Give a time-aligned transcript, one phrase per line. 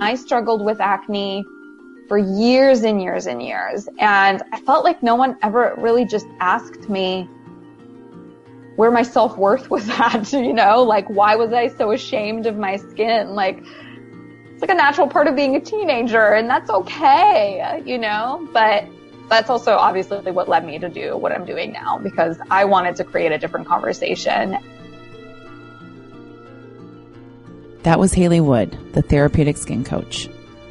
[0.00, 1.44] I struggled with acne
[2.08, 3.88] for years and years and years.
[3.98, 7.28] And I felt like no one ever really just asked me
[8.76, 12.76] where my self-worth was at, you know, like why was I so ashamed of my
[12.76, 13.34] skin?
[13.34, 18.48] Like it's like a natural part of being a teenager and that's okay, you know,
[18.52, 18.86] but
[19.28, 22.96] that's also obviously what led me to do what I'm doing now because I wanted
[22.96, 24.58] to create a different conversation.
[27.82, 30.28] That was Hayley Wood, the therapeutic skin coach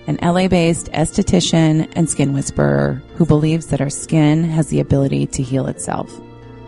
[0.10, 5.28] an LA based esthetician and skin whisperer who believes that our skin has the ability
[5.28, 6.20] to heal itself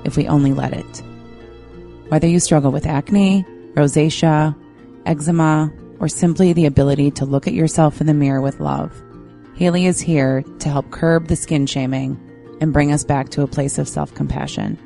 [0.05, 1.03] if we only let it.
[2.09, 4.55] Whether you struggle with acne, rosacea,
[5.07, 8.93] eczema, or simply the ability to look at yourself in the mirror with love,
[9.55, 12.19] Hayley is here to help curb the skin shaming
[12.61, 14.77] and bring us back to a place of self compassion.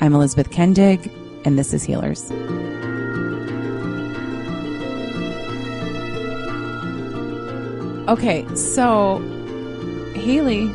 [0.00, 1.12] I'm Elizabeth Kendig,
[1.44, 2.30] and this is Healers.
[8.08, 9.18] Okay, so
[10.14, 10.66] Hayley.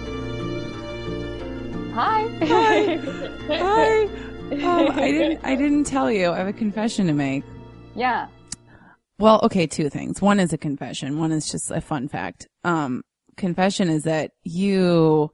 [1.93, 2.27] Hi.
[2.41, 2.95] Hi.
[3.47, 4.03] Hi.
[4.51, 5.45] Um, I didn't.
[5.45, 6.31] I didn't tell you.
[6.31, 7.43] I have a confession to make.
[7.95, 8.27] Yeah.
[9.19, 10.21] Well, okay, two things.
[10.23, 11.19] One is a confession.
[11.19, 12.47] One is just a fun fact.
[12.63, 13.03] Um,
[13.37, 15.29] confession is that you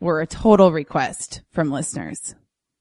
[0.00, 2.34] were a total request from listeners.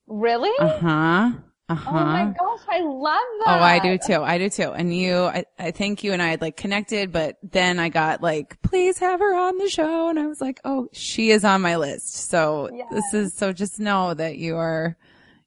[0.07, 0.51] Really?
[0.59, 1.31] Uh huh.
[1.69, 1.89] Uh-huh.
[1.89, 3.59] Oh my gosh, I love that.
[3.59, 4.23] Oh, I do too.
[4.23, 4.71] I do too.
[4.71, 8.23] And you, I, I think you and I had like connected, but then I got
[8.23, 10.07] like, please have her on the show.
[10.07, 12.29] And I was like, oh, she is on my list.
[12.29, 12.87] So yes.
[12.89, 14.95] this is, so just know that you are,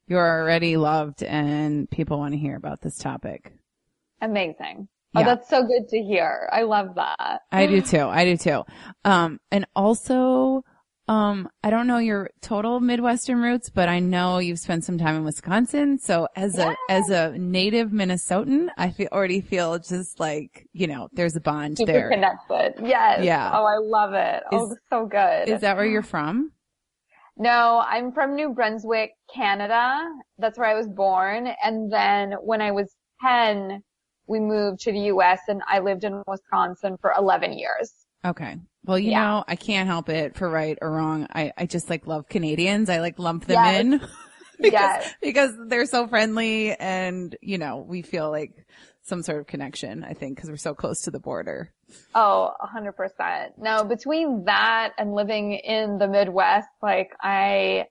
[0.07, 3.53] you're already loved and people want to hear about this topic.
[4.21, 4.87] Amazing.
[5.15, 5.25] Oh, yeah.
[5.25, 6.47] that's so good to hear.
[6.53, 7.41] I love that.
[7.51, 8.03] I do too.
[8.03, 8.63] I do too.
[9.03, 10.63] Um, and also,
[11.11, 15.17] um, I don't know your total Midwestern roots, but I know you've spent some time
[15.17, 15.99] in Wisconsin.
[15.99, 21.09] So as a, as a native Minnesotan, I feel, already feel just like, you know,
[21.11, 22.09] there's a bond Super there.
[22.09, 22.75] connected.
[22.81, 23.25] Yes.
[23.25, 23.51] Yeah.
[23.53, 24.43] Oh, I love it.
[24.53, 25.49] Oh, oh, so good.
[25.49, 26.53] Is that where you're from?
[27.35, 30.07] No, I'm from New Brunswick, Canada.
[30.37, 31.49] That's where I was born.
[31.61, 32.89] And then when I was
[33.21, 33.83] 10,
[34.27, 37.91] we moved to the US and I lived in Wisconsin for 11 years.
[38.23, 38.55] Okay.
[38.83, 39.23] Well, you yeah.
[39.23, 41.27] know, I can't help it for right or wrong.
[41.33, 42.89] I, I just like love Canadians.
[42.89, 43.81] I like lump them yes.
[43.81, 43.89] in
[44.59, 45.15] because, yes.
[45.21, 48.65] because they're so friendly and, you know, we feel like
[49.03, 51.71] some sort of connection, I think, because we're so close to the border.
[52.15, 53.53] Oh, a hundred percent.
[53.57, 57.87] No, between that and living in the Midwest, like I,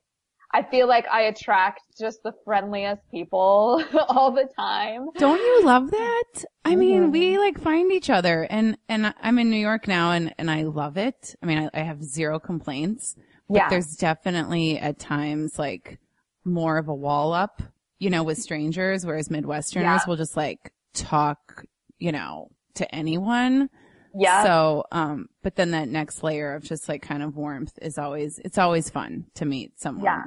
[0.52, 5.08] I feel like I attract just the friendliest people all the time.
[5.16, 6.44] Don't you love that?
[6.64, 7.12] I mean, mm-hmm.
[7.12, 10.64] we like find each other and, and I'm in New York now and, and I
[10.64, 11.36] love it.
[11.42, 13.14] I mean, I, I have zero complaints,
[13.48, 13.68] but yeah.
[13.68, 15.98] there's definitely at times like
[16.44, 17.62] more of a wall up,
[18.00, 20.00] you know, with strangers, whereas Midwesterners yeah.
[20.08, 21.64] will just like talk,
[21.98, 23.70] you know, to anyone.
[24.18, 24.42] Yeah.
[24.42, 28.40] So, um, but then that next layer of just like kind of warmth is always,
[28.40, 30.04] it's always fun to meet someone.
[30.04, 30.22] Yeah.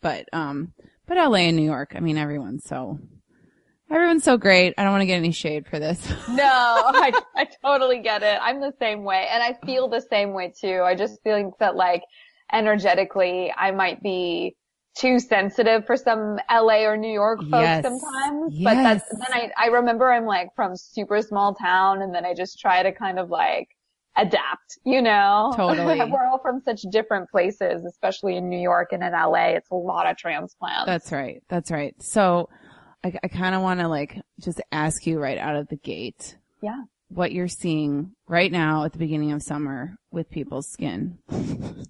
[0.00, 0.72] But, um,
[1.06, 2.98] but LA and New York, I mean, everyone's so,
[3.90, 4.74] everyone's so great.
[4.76, 6.06] I don't want to get any shade for this.
[6.28, 8.38] no, I, I totally get it.
[8.40, 10.82] I'm the same way and I feel the same way too.
[10.84, 12.02] I just feel that like
[12.52, 14.56] energetically I might be
[14.96, 17.84] too sensitive for some LA or New York folks yes.
[17.84, 18.54] sometimes.
[18.54, 18.64] Yes.
[18.64, 22.34] But that's, then I, I remember I'm like from super small town and then I
[22.34, 23.68] just try to kind of like
[24.16, 25.52] adapt, you know?
[25.56, 25.98] Totally.
[26.10, 29.48] We're all from such different places, especially in New York and in LA.
[29.50, 30.86] It's a lot of transplants.
[30.86, 31.42] That's right.
[31.48, 31.94] That's right.
[32.02, 32.48] So
[33.04, 36.36] I, I kind of want to like just ask you right out of the gate.
[36.62, 36.82] Yeah.
[37.08, 41.18] What you're seeing right now at the beginning of summer with people's skin.
[41.30, 41.86] um,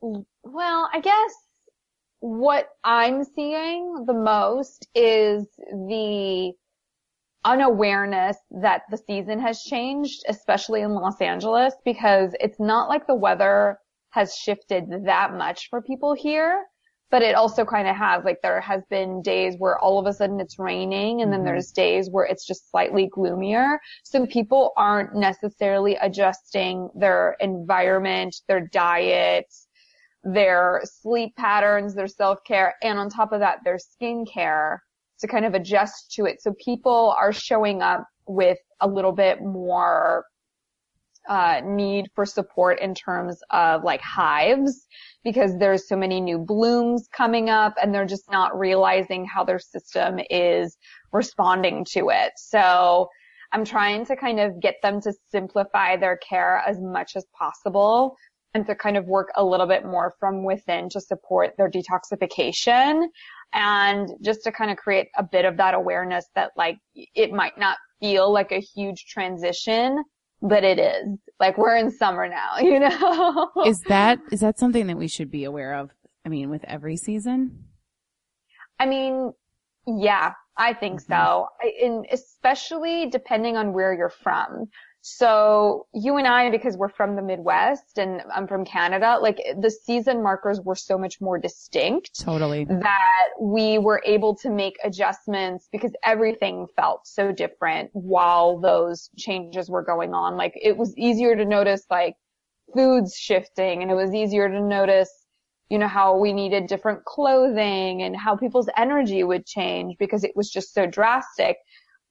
[0.00, 1.34] well, I guess
[2.20, 6.52] what I'm seeing the most is the
[7.46, 13.14] unawareness that the season has changed, especially in Los Angeles, because it's not like the
[13.14, 13.78] weather
[14.10, 16.64] has shifted that much for people here,
[17.10, 20.12] but it also kind of has, like there has been days where all of a
[20.12, 21.46] sudden it's raining and then mm-hmm.
[21.46, 23.78] there's days where it's just slightly gloomier.
[24.02, 29.46] So people aren't necessarily adjusting their environment, their diet,
[30.24, 34.78] their sleep patterns, their self-care, and on top of that, their skincare
[35.20, 36.42] to kind of adjust to it.
[36.42, 40.24] So people are showing up with a little bit more
[41.28, 44.86] uh, need for support in terms of like hives
[45.24, 49.58] because there's so many new blooms coming up and they're just not realizing how their
[49.58, 50.76] system is
[51.12, 52.32] responding to it.
[52.36, 53.08] So
[53.52, 58.16] I'm trying to kind of get them to simplify their care as much as possible
[58.54, 63.06] and to kind of work a little bit more from within to support their detoxification
[63.56, 67.58] and just to kind of create a bit of that awareness that like it might
[67.58, 70.04] not feel like a huge transition,
[70.42, 71.18] but it is.
[71.40, 73.50] Like we're in summer now, you know?
[73.64, 75.90] is that, is that something that we should be aware of?
[76.24, 77.64] I mean, with every season?
[78.78, 79.32] I mean,
[79.86, 81.12] yeah, I think mm-hmm.
[81.12, 81.48] so.
[81.82, 84.66] And especially depending on where you're from.
[85.08, 89.70] So you and I, because we're from the Midwest and I'm from Canada, like the
[89.70, 92.18] season markers were so much more distinct.
[92.18, 92.64] Totally.
[92.64, 99.70] That we were able to make adjustments because everything felt so different while those changes
[99.70, 100.36] were going on.
[100.36, 102.16] Like it was easier to notice like
[102.74, 105.26] foods shifting and it was easier to notice
[105.68, 110.30] you know, how we needed different clothing and how people's energy would change because it
[110.36, 111.56] was just so drastic.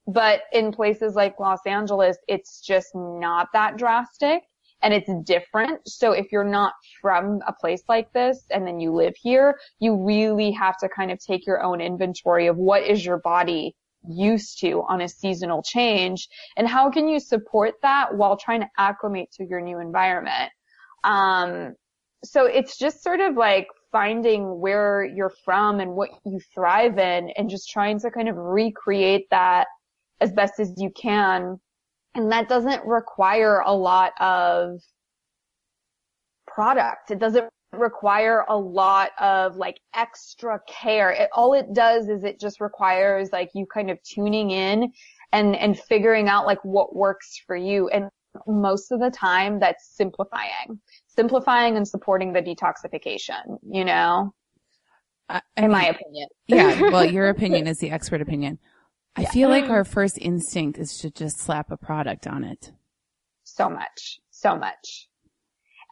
[0.06, 4.42] But in places like Los Angeles, it's just not that drastic
[4.82, 5.80] and it's different.
[5.86, 9.96] So if you're not from a place like this and then you live here, you
[9.96, 13.74] really have to kind of take your own inventory of what is your body
[14.08, 18.68] used to on a seasonal change and how can you support that while trying to
[18.78, 20.52] acclimate to your new environment.
[21.02, 21.74] Um,
[22.22, 27.30] so it's just sort of like finding where you're from and what you thrive in
[27.30, 29.66] and just trying to kind of recreate that
[30.20, 31.58] as best as you can.
[32.14, 34.80] And that doesn't require a lot of
[36.46, 37.10] product.
[37.10, 41.10] It doesn't require a lot of like extra care.
[41.10, 44.90] It, all it does is it just requires like you kind of tuning in
[45.32, 47.88] and, and figuring out like what works for you.
[47.88, 48.08] And
[48.46, 50.80] most of the time that's simplifying
[51.16, 54.32] simplifying and supporting the detoxification, you know?
[55.28, 56.28] I, I in mean, my opinion.
[56.46, 56.80] yeah.
[56.90, 58.58] Well, your opinion is the expert opinion.
[59.16, 59.30] I yeah.
[59.30, 62.72] feel like our first instinct is to just slap a product on it.
[63.44, 64.20] So much.
[64.30, 65.08] So much.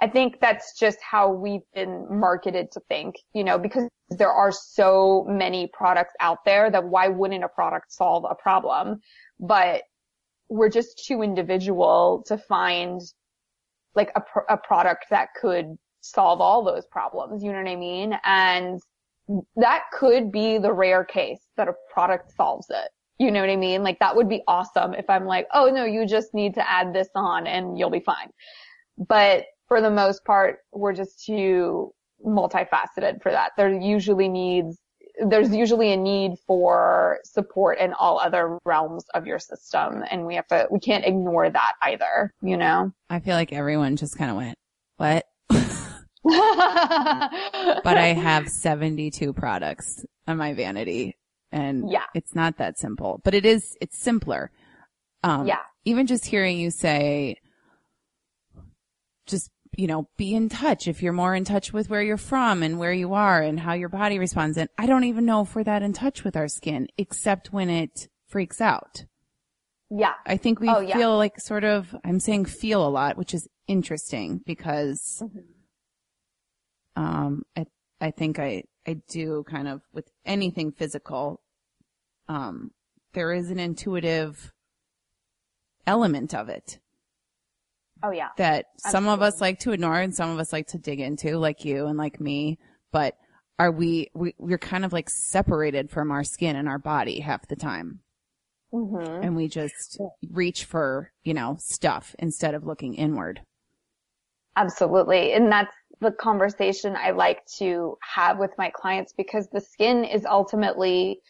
[0.02, 4.52] I think that's just how we've been marketed to think, you know, because there are
[4.52, 9.00] so many products out there that why wouldn't a product solve a problem?
[9.40, 9.84] But
[10.50, 13.00] we're just too individual to find
[13.94, 17.42] like a, pr- a product that could solve all those problems.
[17.42, 18.18] You know what I mean?
[18.24, 18.80] And
[19.56, 22.90] that could be the rare case that a product solves it.
[23.18, 23.82] You know what I mean?
[23.82, 26.92] Like that would be awesome if I'm like, oh no, you just need to add
[26.92, 28.30] this on and you'll be fine.
[28.98, 31.92] But for the most part, we're just too
[32.26, 33.52] multifaceted for that.
[33.56, 34.78] There usually needs
[35.26, 40.34] there's usually a need for support in all other realms of your system and we
[40.34, 44.30] have to we can't ignore that either you know i feel like everyone just kind
[44.30, 44.58] of went
[44.96, 45.24] what
[45.54, 45.62] but
[47.96, 51.16] i have 72 products on my vanity
[51.54, 54.50] and yeah it's not that simple but it is it's simpler
[55.22, 57.36] um yeah even just hearing you say
[59.26, 62.62] just you know, be in touch if you're more in touch with where you're from
[62.62, 64.56] and where you are and how your body responds.
[64.56, 67.70] And I don't even know if we're that in touch with our skin except when
[67.70, 69.04] it freaks out.
[69.90, 70.14] Yeah.
[70.26, 70.96] I think we oh, yeah.
[70.96, 77.02] feel like sort of, I'm saying feel a lot, which is interesting because, mm-hmm.
[77.02, 77.66] um, I,
[78.00, 81.40] I think I, I do kind of with anything physical,
[82.28, 82.70] um,
[83.12, 84.52] there is an intuitive
[85.86, 86.78] element of it.
[88.02, 88.28] Oh yeah.
[88.36, 88.90] That Absolutely.
[88.90, 91.64] some of us like to ignore and some of us like to dig into, like
[91.64, 92.58] you and like me.
[92.92, 93.16] But
[93.58, 97.48] are we, we we're kind of like separated from our skin and our body half
[97.48, 98.00] the time.
[98.72, 99.22] Mm-hmm.
[99.22, 100.00] And we just
[100.30, 103.40] reach for, you know, stuff instead of looking inward.
[104.56, 105.32] Absolutely.
[105.32, 110.26] And that's the conversation I like to have with my clients because the skin is
[110.26, 111.20] ultimately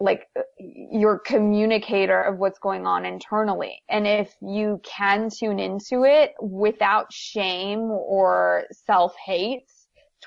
[0.00, 3.82] like uh, your communicator of what's going on internally.
[3.88, 9.66] And if you can tune into it without shame or self-hate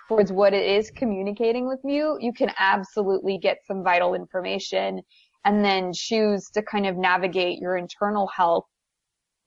[0.08, 5.02] towards what it is communicating with you, you can absolutely get some vital information
[5.46, 8.66] and then choose to kind of navigate your internal health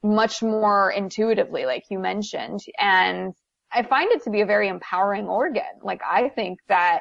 [0.03, 2.61] much more intuitively, like you mentioned.
[2.79, 3.33] And
[3.73, 5.63] I find it to be a very empowering organ.
[5.83, 7.01] Like I think that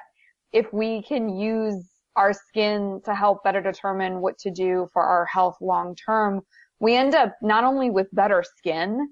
[0.51, 5.25] if we can use our skin to help better determine what to do for our
[5.25, 6.41] health long term,
[6.79, 9.07] we end up not only with better skin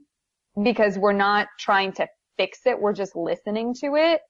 [0.63, 4.21] because we're not trying to fix it, we're just listening to it.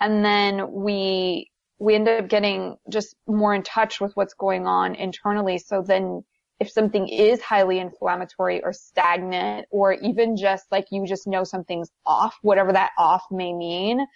[0.00, 4.94] And then we, we end up getting just more in touch with what's going on
[4.94, 5.58] internally.
[5.58, 6.22] So then
[6.60, 11.90] if something is highly inflammatory or stagnant or even just like you just know something's
[12.06, 14.06] off, whatever that off may mean,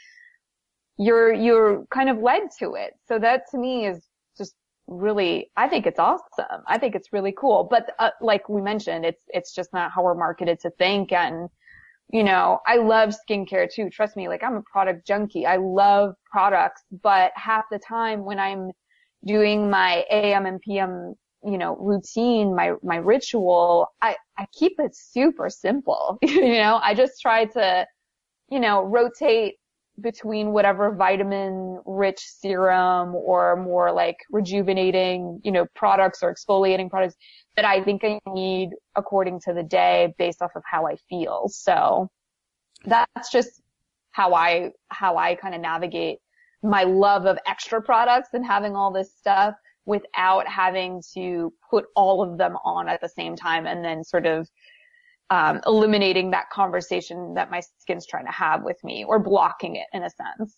[0.98, 2.94] you're, you're kind of led to it.
[3.06, 4.54] So that to me is just
[4.86, 6.62] really, I think it's awesome.
[6.66, 7.64] I think it's really cool.
[7.70, 11.12] But uh, like we mentioned, it's, it's just not how we're marketed to think.
[11.12, 11.48] And
[12.12, 13.90] you know, I love skincare too.
[13.90, 15.46] Trust me, like I'm a product junkie.
[15.46, 18.70] I love products, but half the time when I'm
[19.24, 24.94] doing my AM and PM, you know, routine, my, my ritual, I, I keep it
[24.94, 26.18] super simple.
[26.22, 27.86] you know, I just try to,
[28.50, 29.56] you know, rotate
[30.00, 37.16] between whatever vitamin rich serum or more like rejuvenating, you know, products or exfoliating products
[37.56, 41.48] that I think I need according to the day based off of how I feel.
[41.48, 42.10] So
[42.84, 43.62] that's just
[44.10, 46.18] how I, how I kind of navigate
[46.62, 49.54] my love of extra products and having all this stuff
[49.86, 54.26] without having to put all of them on at the same time and then sort
[54.26, 54.48] of
[55.30, 59.86] um, eliminating that conversation that my skin's trying to have with me or blocking it
[59.92, 60.54] in a sense.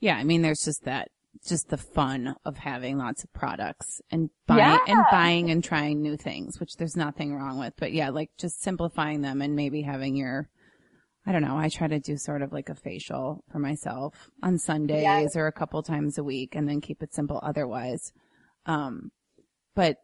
[0.00, 1.08] Yeah, I mean, there's just that,
[1.46, 4.78] just the fun of having lots of products and buying Yeah.
[4.86, 7.74] and buying and trying new things, which there's nothing wrong with.
[7.78, 10.48] But yeah, like just simplifying them and maybe having your,
[11.26, 14.58] I don't know, I try to do sort of like a facial for myself on
[14.58, 15.36] Sundays Yes.
[15.36, 18.12] or a couple times a week and then keep it simple otherwise.
[18.66, 19.10] Um,
[19.76, 19.96] but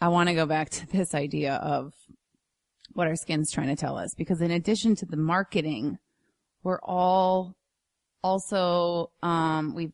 [0.00, 1.92] I want to go back to this idea of
[2.94, 5.98] what our skin's trying to tell us because in addition to the marketing,
[6.62, 7.54] we're all
[8.22, 9.92] also, um, we've,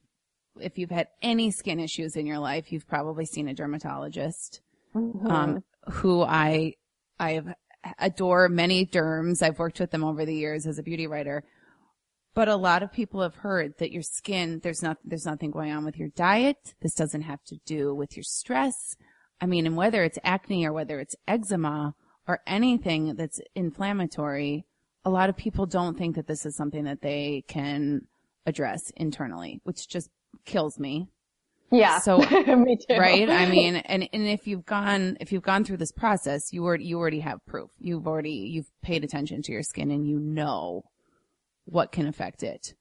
[0.60, 4.60] if you've had any skin issues in your life, you've probably seen a dermatologist,
[4.94, 6.74] um, who I,
[7.18, 7.54] I have
[7.98, 9.42] adore many derms.
[9.42, 11.44] I've worked with them over the years as a beauty writer.
[12.34, 15.72] But a lot of people have heard that your skin, there's not, there's nothing going
[15.72, 16.74] on with your diet.
[16.82, 18.96] This doesn't have to do with your stress.
[19.40, 21.94] I mean, and whether it's acne or whether it's eczema
[22.28, 24.64] or anything that's inflammatory,
[25.04, 28.02] a lot of people don't think that this is something that they can
[28.46, 30.10] address internally, which just
[30.44, 31.08] kills me.
[31.70, 31.98] yeah.
[31.98, 32.18] So-
[32.56, 32.96] me too.
[32.96, 33.28] Right?
[33.28, 36.84] I mean, and, and if you've gone, if you've gone through this process, you already,
[36.84, 37.70] you already have proof.
[37.78, 40.84] You've already, you've paid attention to your skin and you know
[41.64, 42.74] what can affect it.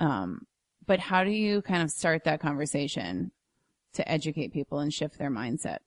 [0.00, 0.46] Um,
[0.86, 3.32] but how do you kind of start that conversation
[3.94, 5.78] to educate people and shift their mindset?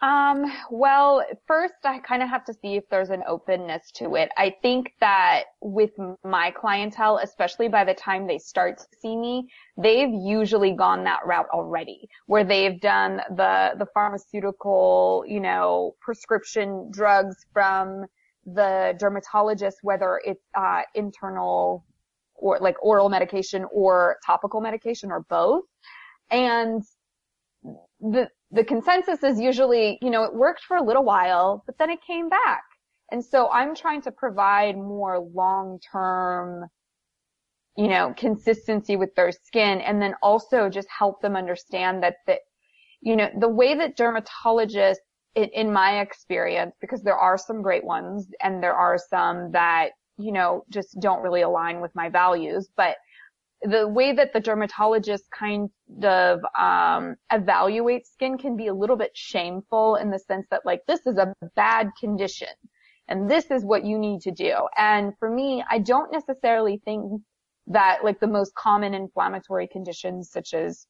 [0.00, 4.30] Um, well, first I kind of have to see if there's an openness to it.
[4.36, 5.90] I think that with
[6.22, 11.26] my clientele, especially by the time they start to see me, they've usually gone that
[11.26, 18.04] route already, where they've done the, the pharmaceutical, you know, prescription drugs from
[18.46, 21.84] the dermatologist, whether it's, uh, internal
[22.36, 25.64] or like oral medication or topical medication or both.
[26.30, 26.82] And
[28.00, 31.90] the the consensus is usually, you know, it worked for a little while, but then
[31.90, 32.62] it came back.
[33.10, 36.66] And so I'm trying to provide more long-term,
[37.76, 42.40] you know, consistency with their skin and then also just help them understand that that,
[43.00, 44.96] you know, the way that dermatologists
[45.34, 49.90] in, in my experience, because there are some great ones and there are some that,
[50.16, 52.96] you know, just don't really align with my values, but
[53.62, 55.70] the way that the dermatologist kind
[56.02, 60.82] of um, evaluates skin can be a little bit shameful in the sense that like
[60.86, 62.48] this is a bad condition
[63.08, 64.54] and this is what you need to do.
[64.76, 67.22] And for me, I don't necessarily think
[67.66, 70.86] that like the most common inflammatory conditions such as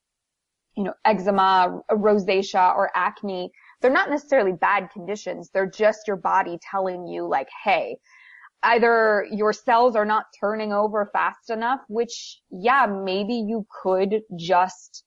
[0.76, 5.50] you know eczema, rosacea, or acne, they're not necessarily bad conditions.
[5.52, 7.99] They're just your body telling you like, hey,
[8.64, 15.04] either your cells are not turning over fast enough, which yeah, maybe you could just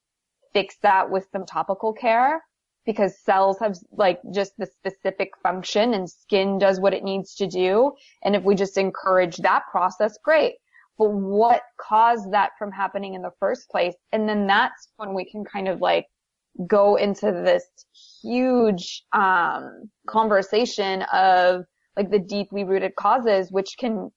[0.53, 2.41] fix that with some topical care
[2.85, 7.45] because cells have like just the specific function and skin does what it needs to
[7.45, 7.91] do.
[8.23, 10.55] And if we just encourage that process, great.
[10.97, 13.93] But what caused that from happening in the first place?
[14.11, 16.07] And then that's when we can kind of like
[16.65, 17.65] go into this
[18.23, 21.65] huge, um, conversation of
[21.97, 24.11] like the deeply rooted causes, which can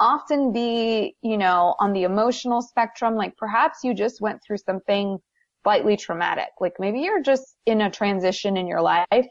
[0.00, 5.18] often be, you know, on the emotional spectrum, like perhaps you just went through something
[5.62, 6.48] slightly traumatic.
[6.58, 9.28] Like maybe you're just in a transition in your life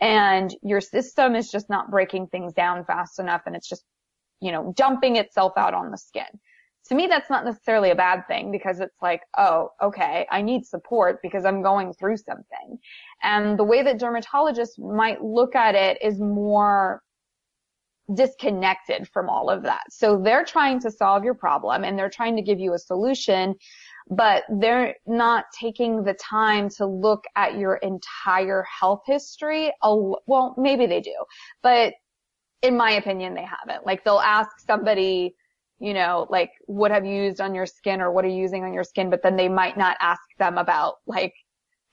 [0.00, 3.84] and your system is just not breaking things down fast enough and it's just,
[4.40, 6.26] you know, dumping itself out on the skin.
[6.88, 10.64] To me, that's not necessarily a bad thing because it's like, oh, okay, I need
[10.64, 12.78] support because I'm going through something.
[13.24, 17.02] And the way that dermatologists might look at it is more
[18.14, 19.82] disconnected from all of that.
[19.90, 23.54] So they're trying to solve your problem and they're trying to give you a solution,
[24.08, 29.72] but they're not taking the time to look at your entire health history.
[29.82, 31.16] Well, maybe they do,
[31.62, 31.94] but
[32.62, 33.84] in my opinion, they haven't.
[33.84, 35.34] Like they'll ask somebody,
[35.78, 38.64] you know, like, what have you used on your skin or what are you using
[38.64, 39.10] on your skin?
[39.10, 41.34] But then they might not ask them about like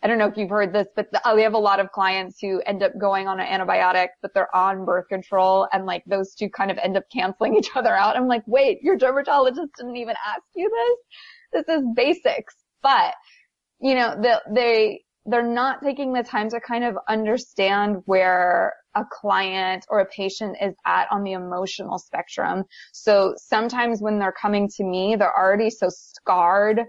[0.04, 2.38] I don't know if you've heard this, but the, we have a lot of clients
[2.42, 6.36] who end up going on an antibiotic, but they're on birth control and like those
[6.36, 8.18] two kind of end up canceling each other out.
[8.18, 10.70] I'm like, wait, your dermatologist didn't even ask you
[11.54, 11.64] this?
[11.66, 12.56] This is basics.
[12.82, 13.14] But,
[13.80, 19.06] you know, the, they, they're not taking the time to kind of understand where a
[19.10, 22.66] client or a patient is at on the emotional spectrum.
[22.92, 26.82] So sometimes when they're coming to me, they're already so scarred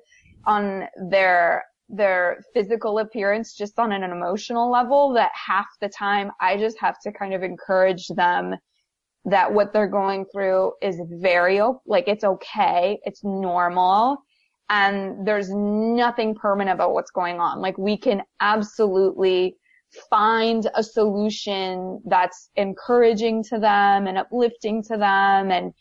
[0.47, 6.57] on their their physical appearance just on an emotional level that half the time I
[6.57, 8.55] just have to kind of encourage them
[9.27, 12.99] that what they're going through is very, like it's okay.
[13.05, 14.19] It's normal.
[14.71, 17.61] And there's nothing permanent about what's going on.
[17.61, 19.57] Like we can absolutely
[20.11, 25.73] find a solution that's encouraging to them and uplifting to them and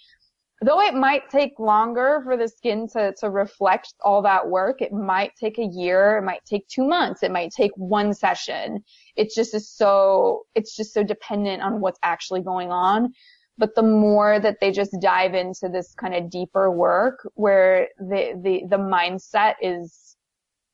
[0.64, 4.92] though it might take longer for the skin to, to reflect all that work, it
[4.92, 8.84] might take a year, it might take two months, it might take one session.
[9.16, 13.14] It's just so, it's just so dependent on what's actually going on.
[13.58, 18.40] But the more that they just dive into this kind of deeper work where the,
[18.44, 20.16] the, the mindset is,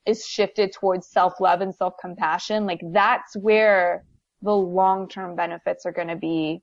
[0.05, 4.05] is shifted towards self-love and self-compassion, like that's where
[4.41, 6.61] the long-term benefits are going to be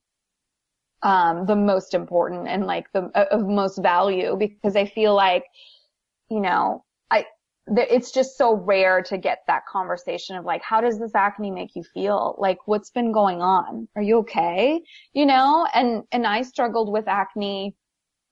[1.03, 5.45] um, the most important and like the uh, of most value because I feel like,
[6.31, 7.27] you know, I,
[7.69, 11.77] it's just so rare to get that conversation of like, how does this acne make
[11.77, 12.37] you feel?
[12.39, 13.89] Like, what's been going on?
[13.95, 14.81] Are you okay?
[15.13, 17.77] You know, and, and I struggled with acne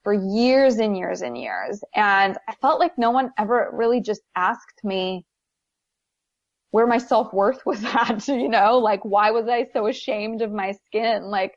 [0.03, 1.83] for years and years and years.
[1.95, 5.27] And I felt like no one ever really just asked me
[6.71, 10.73] where my self-worth was at, you know, like why was I so ashamed of my
[10.87, 11.25] skin?
[11.25, 11.57] Like,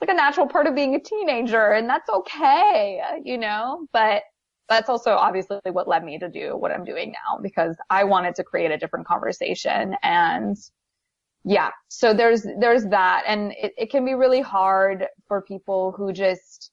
[0.00, 4.22] it's like a natural part of being a teenager and that's okay, you know, but
[4.68, 8.34] that's also obviously what led me to do what I'm doing now because I wanted
[8.36, 10.56] to create a different conversation and
[11.44, 13.24] yeah, so there's, there's that.
[13.26, 16.70] And it, it can be really hard for people who just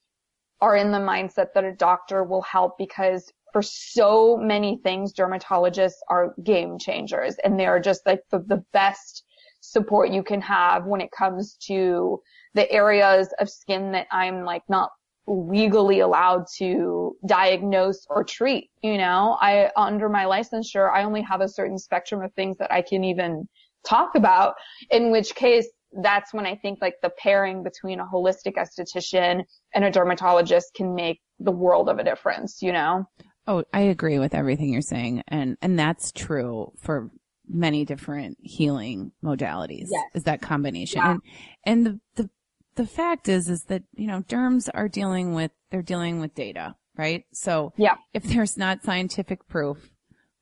[0.60, 6.00] are in the mindset that a doctor will help because for so many things, dermatologists
[6.10, 9.24] are game changers and they are just like the, the best
[9.60, 12.20] support you can have when it comes to
[12.56, 14.90] the areas of skin that I'm like not
[15.28, 18.70] legally allowed to diagnose or treat.
[18.82, 22.72] You know, I, under my licensure, I only have a certain spectrum of things that
[22.72, 23.48] I can even
[23.86, 24.54] talk about,
[24.90, 25.68] in which case
[26.02, 29.42] that's when I think like the pairing between a holistic esthetician
[29.74, 33.04] and a dermatologist can make the world of a difference, you know?
[33.46, 35.22] Oh, I agree with everything you're saying.
[35.28, 37.10] And, and that's true for
[37.48, 39.86] many different healing modalities.
[39.90, 40.04] Yes.
[40.14, 41.00] Is that combination.
[41.00, 41.10] Yeah.
[41.12, 41.20] And,
[41.64, 42.30] and the, the
[42.76, 46.76] the fact is, is that, you know, derms are dealing with, they're dealing with data,
[46.96, 47.24] right?
[47.32, 47.96] So yeah.
[48.14, 49.90] if there's not scientific proof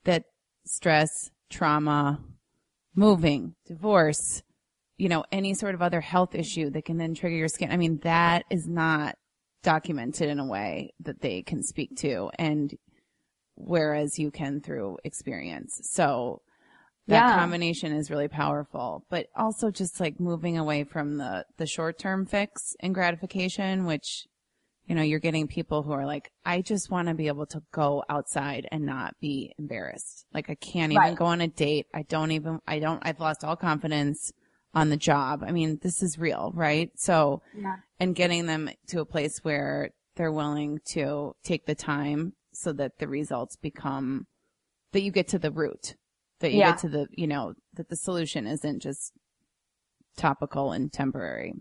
[0.05, 0.25] that
[0.67, 2.21] stress, trauma,
[2.95, 4.43] moving, divorce,
[4.97, 7.77] you know, any sort of other health issue that can then trigger your skin, I
[7.77, 9.17] mean, that is not
[9.63, 12.31] documented in a way that they can speak to.
[12.39, 12.75] And
[13.57, 15.81] whereas you can through experience.
[15.85, 16.43] So
[17.07, 17.39] that yeah.
[17.39, 22.25] combination is really powerful, but also just like moving away from the, the short term
[22.25, 24.27] fix and gratification, which,
[24.87, 27.63] you know, you're getting people who are like, I just want to be able to
[27.73, 30.25] go outside and not be embarrassed.
[30.33, 31.17] Like I can't even right.
[31.17, 31.87] go on a date.
[31.93, 34.33] I don't even, I don't, I've lost all confidence
[34.73, 35.45] on the job.
[35.47, 36.91] I mean, this is real, right?
[36.97, 37.77] So, yeah.
[38.01, 42.99] and getting them to a place where they're willing to take the time so that
[42.99, 44.27] the results become,
[44.93, 45.97] that you get to the root
[46.45, 46.73] that you yeah.
[46.73, 49.13] get to the, you know, that the solution isn't just
[50.19, 51.55] topical and temporary.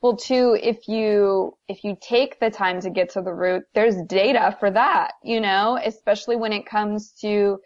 [0.00, 3.96] Well, too, if you, if you take the time to get to the root, there's
[4.06, 7.58] data for that, you know, especially when it comes to,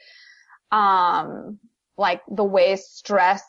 [0.71, 1.59] um,
[1.99, 3.45] like the way stress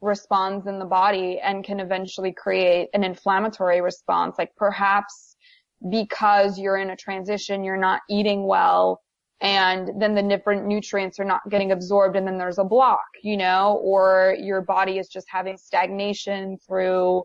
[0.00, 4.36] responds in the body and can eventually create an inflammatory response.
[4.38, 5.34] Like perhaps
[5.90, 9.00] because you're in a transition, you're not eating well,
[9.40, 13.36] and then the different nutrients are not getting absorbed and then there's a block, you
[13.36, 17.22] know, or your body is just having stagnation through,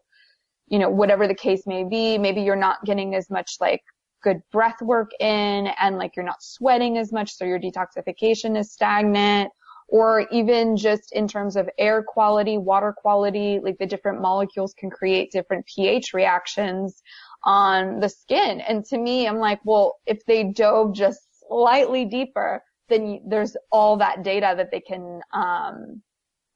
[0.68, 2.18] you know, whatever the case may be.
[2.20, 3.82] Maybe you're not getting as much like
[4.24, 7.34] good breath work in and like you're not sweating as much.
[7.36, 9.52] So your detoxification is stagnant
[9.88, 14.90] or even just in terms of air quality, water quality, like the different molecules can
[14.90, 17.02] create different pH reactions
[17.44, 18.62] on the skin.
[18.62, 23.98] And to me, I'm like, well, if they dove just slightly deeper, then there's all
[23.98, 26.02] that data that they can um,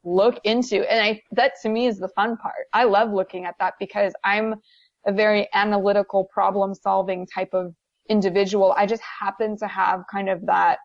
[0.03, 0.89] look into.
[0.91, 2.65] And I, that to me is the fun part.
[2.73, 4.55] I love looking at that because I'm
[5.05, 7.73] a very analytical problem solving type of
[8.09, 8.73] individual.
[8.77, 10.79] I just happen to have kind of that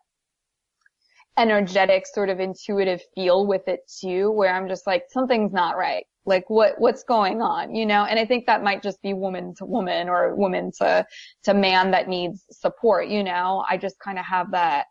[1.37, 6.05] energetic sort of intuitive feel with it too, where I'm just like, something's not right.
[6.25, 8.05] Like what, what's going on, you know?
[8.05, 11.05] And I think that might just be woman to woman or woman to,
[11.43, 13.63] to man that needs support, you know?
[13.69, 14.85] I just kind of have that,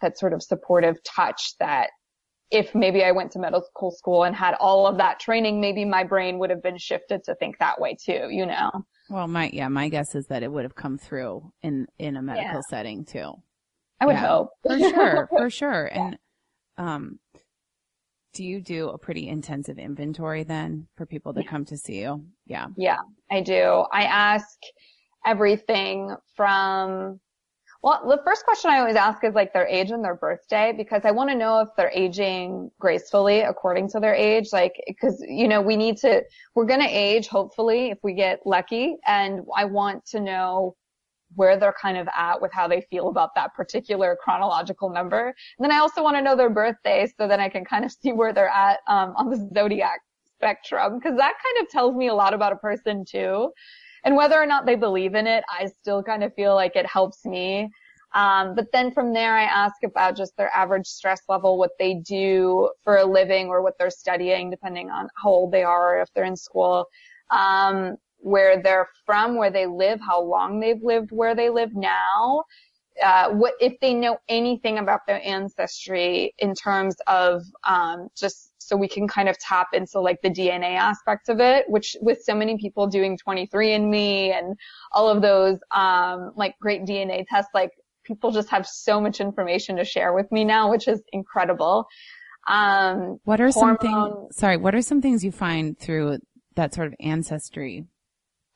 [0.00, 1.90] that sort of supportive touch that
[2.50, 6.04] if maybe I went to medical school and had all of that training, maybe my
[6.04, 8.70] brain would have been shifted to think that way too, you know?
[9.08, 12.22] Well, my, yeah, my guess is that it would have come through in, in a
[12.22, 12.60] medical yeah.
[12.70, 13.32] setting too.
[14.00, 14.50] I would yeah, hope.
[14.62, 15.86] for sure, for sure.
[15.86, 16.18] And,
[16.78, 17.18] um,
[18.36, 22.22] do you do a pretty intensive inventory then for people that come to see you?
[22.44, 22.66] Yeah.
[22.76, 22.98] Yeah,
[23.30, 23.86] I do.
[23.92, 24.58] I ask
[25.24, 27.18] everything from
[27.82, 31.02] well, the first question I always ask is like their age and their birthday because
[31.04, 34.48] I want to know if they're aging gracefully according to their age.
[34.52, 36.22] Like, cause, you know, we need to,
[36.54, 38.96] we're going to age hopefully if we get lucky.
[39.06, 40.74] And I want to know
[41.36, 45.26] where they're kind of at with how they feel about that particular chronological number.
[45.26, 47.92] And then I also want to know their birthday so that I can kind of
[48.02, 50.00] see where they're at, um, on the zodiac
[50.36, 53.50] spectrum because that kind of tells me a lot about a person too.
[54.04, 56.86] And whether or not they believe in it, I still kind of feel like it
[56.86, 57.70] helps me.
[58.14, 61.94] Um, but then from there, I ask about just their average stress level, what they
[61.94, 66.02] do for a living or what they're studying, depending on how old they are or
[66.02, 66.86] if they're in school.
[67.30, 72.44] Um, where they're from, where they live, how long they've lived where they live now,
[73.02, 78.76] uh, what if they know anything about their ancestry in terms of um, just so
[78.76, 82.34] we can kind of tap into like the DNA aspect of it, which with so
[82.34, 84.56] many people doing 23andMe and
[84.92, 87.70] all of those um, like great DNA tests, like
[88.04, 91.86] people just have so much information to share with me now, which is incredible.
[92.48, 94.36] Um, what are hormone, some things?
[94.36, 96.18] Sorry, what are some things you find through
[96.54, 97.84] that sort of ancestry?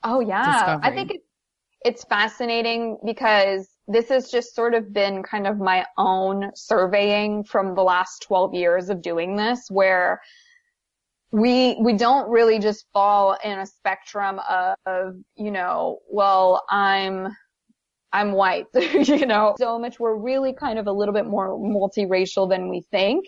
[0.02, 0.80] Oh yeah, discovery?
[0.82, 1.20] I think it,
[1.84, 7.74] it's fascinating because this has just sort of been kind of my own surveying from
[7.74, 10.20] the last 12 years of doing this where
[11.32, 17.28] we we don't really just fall in a spectrum of, of you know well i'm
[18.12, 22.48] i'm white you know so much we're really kind of a little bit more multiracial
[22.48, 23.24] than we think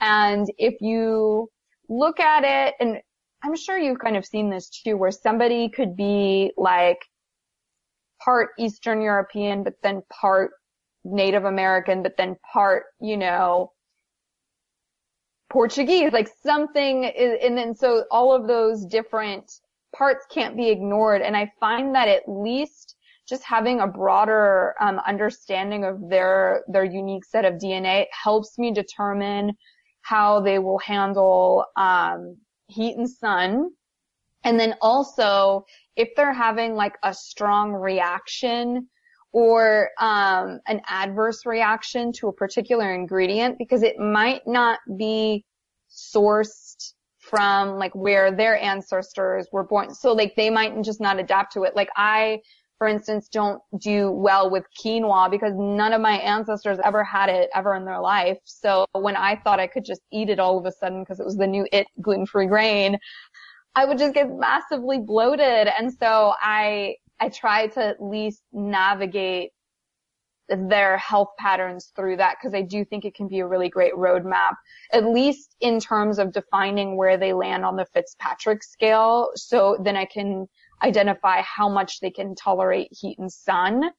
[0.00, 1.48] and if you
[1.88, 2.98] look at it and
[3.44, 6.98] i'm sure you've kind of seen this too where somebody could be like
[8.24, 10.52] part Eastern European, but then part
[11.04, 13.72] Native American, but then part, you know,
[15.50, 19.50] Portuguese, like something is, and then so all of those different
[19.94, 21.20] parts can't be ignored.
[21.22, 22.96] And I find that at least
[23.28, 28.72] just having a broader um, understanding of their their unique set of DNA helps me
[28.72, 29.52] determine
[30.02, 33.70] how they will handle um, heat and sun,
[34.44, 35.64] and then also
[35.96, 38.88] if they're having like a strong reaction
[39.32, 45.44] or um, an adverse reaction to a particular ingredient because it might not be
[45.90, 49.92] sourced from like where their ancestors were born.
[49.94, 51.74] So like they might just not adapt to it.
[51.74, 52.40] Like I,
[52.84, 57.48] for instance, don't do well with quinoa because none of my ancestors ever had it
[57.54, 58.36] ever in their life.
[58.44, 61.24] So when I thought I could just eat it all of a sudden because it
[61.24, 62.98] was the new it gluten-free grain,
[63.74, 65.70] I would just get massively bloated.
[65.78, 69.52] And so I, I try to at least navigate
[70.50, 73.94] their health patterns through that because I do think it can be a really great
[73.94, 74.56] roadmap,
[74.92, 79.30] at least in terms of defining where they land on the Fitzpatrick scale.
[79.36, 80.48] So then I can
[80.84, 83.90] identify how much they can tolerate heat and sun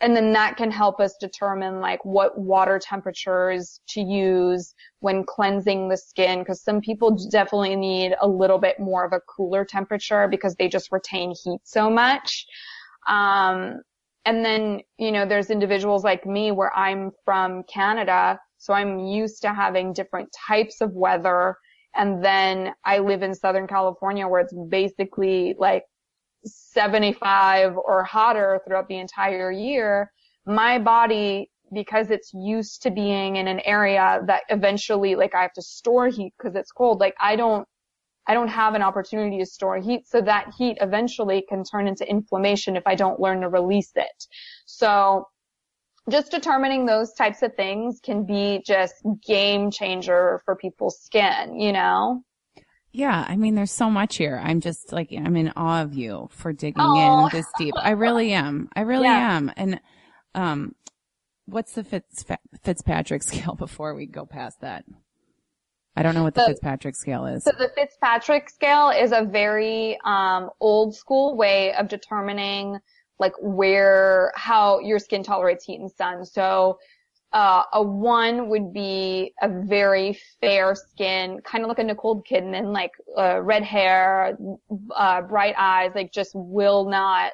[0.00, 5.88] and then that can help us determine like what water temperatures to use when cleansing
[5.88, 10.28] the skin because some people definitely need a little bit more of a cooler temperature
[10.28, 12.46] because they just retain heat so much.
[13.08, 13.80] Um,
[14.26, 19.40] and then, you know, there's individuals like me where I'm from Canada, so I'm used
[19.42, 21.56] to having different types of weather.
[21.94, 25.84] And then I live in Southern California where it's basically like
[26.46, 30.10] 75 or hotter throughout the entire year,
[30.46, 35.52] my body, because it's used to being in an area that eventually, like I have
[35.54, 37.66] to store heat because it's cold, like I don't,
[38.28, 40.06] I don't have an opportunity to store heat.
[40.06, 44.26] So that heat eventually can turn into inflammation if I don't learn to release it.
[44.66, 45.26] So
[46.08, 48.94] just determining those types of things can be just
[49.26, 52.22] game changer for people's skin, you know?
[52.96, 54.40] Yeah, I mean, there's so much here.
[54.42, 57.26] I'm just like, I'm in awe of you for digging oh.
[57.26, 57.74] in this deep.
[57.76, 58.70] I really am.
[58.74, 59.36] I really yeah.
[59.36, 59.52] am.
[59.54, 59.80] And,
[60.34, 60.74] um,
[61.44, 62.24] what's the Fitz,
[62.62, 64.86] Fitzpatrick scale before we go past that?
[65.94, 67.44] I don't know what the, the Fitzpatrick scale is.
[67.44, 72.78] So the Fitzpatrick scale is a very, um, old school way of determining
[73.18, 76.24] like where, how your skin tolerates heat and sun.
[76.24, 76.78] So
[77.32, 82.72] uh, a one would be a very fair skin, kind of like a Nicole Kidman,
[82.72, 84.38] like uh, red hair,
[84.94, 87.32] uh, bright eyes, like just will not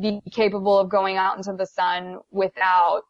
[0.00, 3.02] be capable of going out into the sun without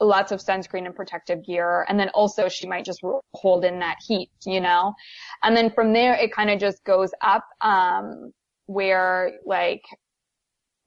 [0.00, 1.84] lots of sunscreen and protective gear.
[1.88, 3.02] And then also she might just
[3.34, 4.94] hold in that heat, you know?
[5.42, 8.32] And then from there it kind of just goes up, um,
[8.66, 9.82] where like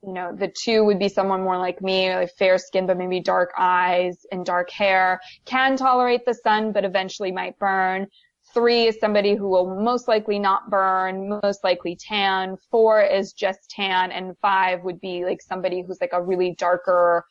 [0.06, 3.20] you know, the two would be someone more like me, like fair skin, but maybe
[3.20, 8.08] dark eyes and dark hair, can tolerate the sun, but eventually might burn.
[8.54, 12.58] Three is somebody who will most likely not burn, most likely tan.
[12.70, 14.12] Four is just tan.
[14.12, 17.26] And five would be like somebody who's like a really darker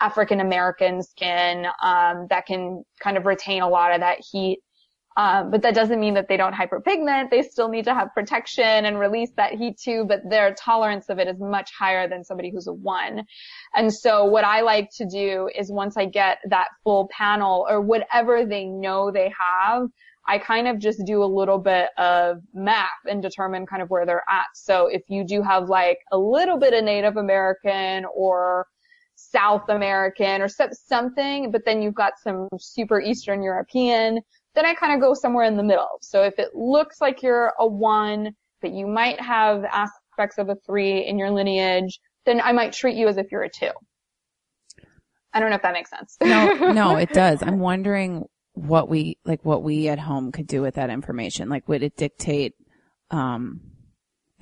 [0.00, 4.60] African American skin, um, that can kind of retain a lot of that heat.
[5.18, 7.30] Um, but that doesn't mean that they don't hyperpigment.
[7.30, 11.18] They still need to have protection and release that heat too, but their tolerance of
[11.18, 13.24] it is much higher than somebody who's a one.
[13.74, 17.80] And so what I like to do is once I get that full panel or
[17.80, 19.88] whatever they know they have,
[20.24, 24.06] I kind of just do a little bit of math and determine kind of where
[24.06, 24.46] they're at.
[24.54, 28.68] So if you do have like a little bit of Native American or
[29.16, 34.20] South American or something, but then you've got some super Eastern European,
[34.58, 35.98] then I kind of go somewhere in the middle.
[36.00, 40.56] So if it looks like you're a one, but you might have aspects of a
[40.66, 43.70] three in your lineage, then I might treat you as if you're a two.
[45.32, 46.16] I don't know if that makes sense.
[46.20, 47.40] no, no, it does.
[47.40, 51.48] I'm wondering what we, like what we at home could do with that information.
[51.48, 52.54] Like would it dictate,
[53.12, 53.60] um,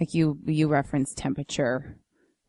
[0.01, 1.99] like you, you referenced temperature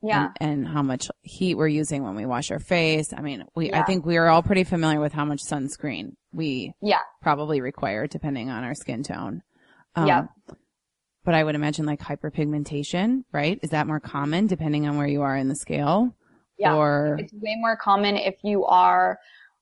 [0.01, 0.29] yeah.
[0.39, 3.13] And, and, how much heat we're using when we wash our face.
[3.15, 3.81] I mean, we, yeah.
[3.81, 6.99] I think we are all pretty familiar with how much sunscreen we yeah.
[7.21, 9.41] probably require depending on our skin tone.
[9.95, 10.23] Um, yeah.
[11.23, 13.60] But I would imagine like hyperpigmentation, right?
[13.62, 16.15] Is that more common depending on where you are in the scale?
[16.57, 16.75] Yeah.
[16.75, 19.19] Or it's way more common if you are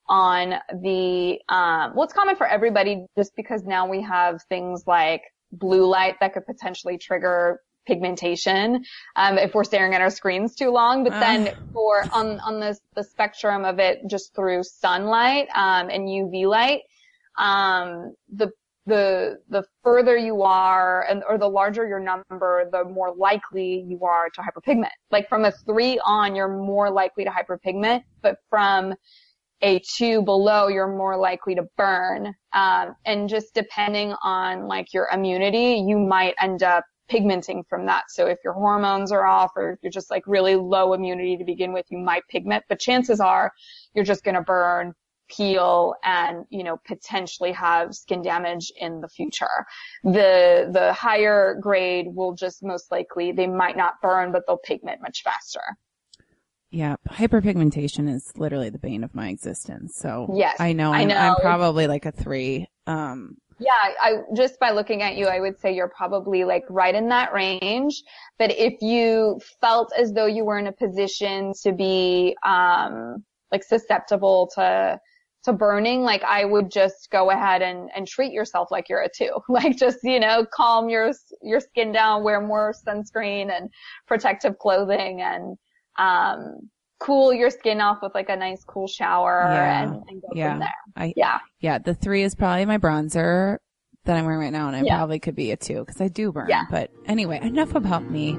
[0.08, 5.24] on the, um, well, it's common for everybody just because now we have things like
[5.52, 8.84] blue light that could potentially trigger pigmentation
[9.16, 11.04] um, if we're staring at our screens too long.
[11.04, 11.54] But then uh.
[11.74, 16.82] for on on the the spectrum of it, just through sunlight um, and UV light,
[17.38, 18.52] um, the
[18.86, 24.06] the the further you are and or the larger your number, the more likely you
[24.06, 24.92] are to hyperpigment.
[25.12, 28.94] Like from a three on, you're more likely to hyperpigment, but from
[29.62, 32.36] a two below, you're more likely to burn.
[32.54, 38.06] Um, and just depending on like your immunity, you might end up pigmenting from that.
[38.10, 41.44] So if your hormones are off or if you're just like really low immunity to
[41.44, 43.52] begin with, you might pigment, but chances are
[43.94, 44.94] you're just going to burn,
[45.28, 49.66] peel and, you know, potentially have skin damage in the future.
[50.04, 55.02] The, the higher grade will just most likely, they might not burn, but they'll pigment
[55.02, 55.62] much faster.
[56.70, 59.96] Yeah, hyperpigmentation is literally the bane of my existence.
[59.96, 61.16] So yes, I know, I'm, I know.
[61.16, 62.68] I'm probably like a three.
[62.86, 66.94] Um, yeah, I just by looking at you, I would say you're probably like right
[66.94, 68.04] in that range.
[68.38, 73.64] But if you felt as though you were in a position to be um like
[73.64, 75.00] susceptible to
[75.46, 79.10] to burning, like I would just go ahead and and treat yourself like you're a
[79.10, 79.40] two.
[79.50, 83.70] Like just, you know, calm your your skin down, wear more sunscreen and
[84.08, 85.58] protective clothing and
[85.98, 86.70] um
[87.06, 89.84] cool your skin off with like a nice cool shower yeah.
[89.84, 90.50] and, and, go yeah.
[90.52, 90.70] from there.
[90.96, 91.40] I, yeah.
[91.60, 91.78] Yeah.
[91.78, 93.60] The three is probably my bronzer
[94.06, 94.98] that I'm wearing right now and I yeah.
[94.98, 96.48] probably could be a two because I do burn.
[96.50, 96.64] Yeah.
[96.72, 98.32] But anyway, enough about me.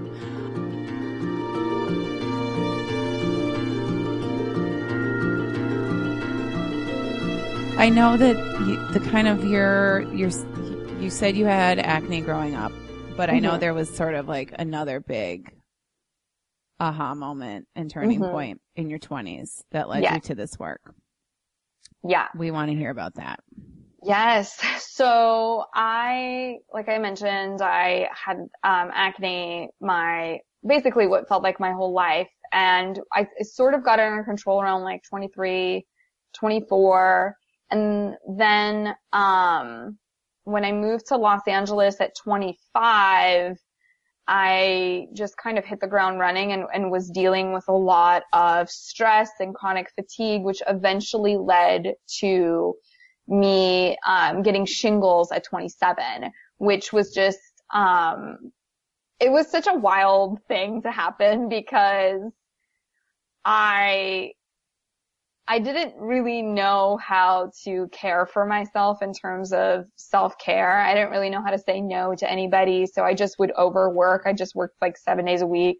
[7.78, 10.30] I know that you, the kind of your, your,
[10.98, 12.72] you said you had acne growing up,
[13.16, 13.30] but.
[13.30, 13.60] I know mm-hmm.
[13.60, 15.55] there was sort of like another big
[16.78, 18.30] aha moment and turning mm-hmm.
[18.30, 20.14] point in your 20s that led yes.
[20.14, 20.94] you to this work.
[22.04, 22.28] Yeah.
[22.36, 23.40] We want to hear about that.
[24.02, 24.60] Yes.
[24.96, 31.72] So I, like I mentioned, I had um, acne my, basically what felt like my
[31.72, 32.30] whole life.
[32.50, 35.84] And I sort of got under control around like 23,
[36.32, 37.36] 24.
[37.70, 39.98] And then, um,
[40.44, 43.58] when I moved to Los Angeles at 25,
[44.28, 48.24] I just kind of hit the ground running and, and was dealing with a lot
[48.32, 52.74] of stress and chronic fatigue, which eventually led to
[53.28, 57.38] me um, getting shingles at 27, which was just
[57.72, 58.52] um,
[59.20, 62.20] it was such a wild thing to happen because
[63.44, 64.32] I
[65.48, 70.80] I didn't really know how to care for myself in terms of self-care.
[70.80, 74.22] I didn't really know how to say no to anybody, so I just would overwork.
[74.26, 75.78] I just worked like seven days a week.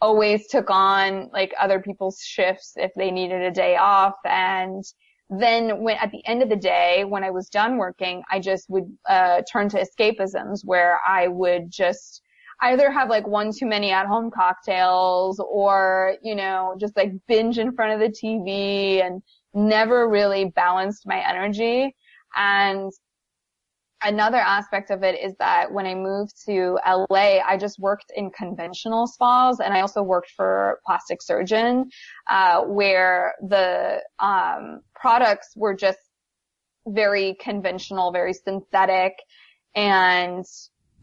[0.00, 4.14] always took on like other people's shifts if they needed a day off.
[4.24, 4.82] And
[5.28, 8.68] then when at the end of the day, when I was done working, I just
[8.70, 12.22] would, uh, turn to escapisms where I would just,
[12.62, 17.58] either have like one too many at home cocktails or, you know, just like binge
[17.58, 19.22] in front of the TV and
[19.54, 21.94] never really balanced my energy.
[22.36, 22.92] And
[24.02, 28.30] another aspect of it is that when I moved to LA, I just worked in
[28.30, 31.90] conventional spas and I also worked for plastic surgeon,
[32.28, 35.98] uh, where the, um, products were just
[36.86, 39.14] very conventional, very synthetic
[39.74, 40.44] and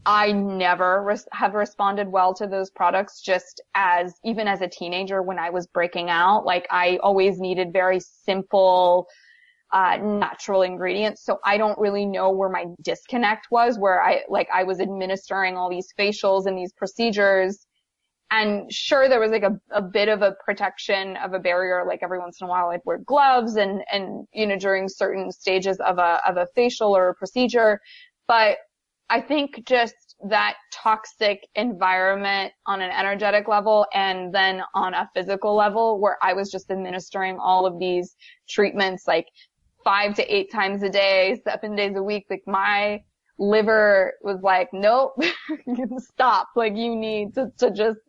[0.06, 5.22] I never res- have responded well to those products just as, even as a teenager
[5.22, 9.06] when I was breaking out, like I always needed very simple,
[9.72, 11.24] uh, natural ingredients.
[11.24, 15.56] So I don't really know where my disconnect was, where I, like I was administering
[15.56, 17.66] all these facials and these procedures.
[18.30, 22.00] And sure, there was like a, a bit of a protection of a barrier, like
[22.02, 25.78] every once in a while I'd wear gloves and, and, you know, during certain stages
[25.80, 27.80] of a, of a facial or a procedure.
[28.26, 28.58] But
[29.10, 29.94] I think just
[30.28, 36.32] that toxic environment on an energetic level and then on a physical level where I
[36.32, 38.16] was just administering all of these
[38.48, 39.26] treatments like
[39.84, 42.26] five to eight times a day, seven days a week.
[42.28, 43.02] Like my
[43.38, 45.12] liver was like, nope,
[45.98, 46.48] stop.
[46.56, 48.00] Like you need to, to just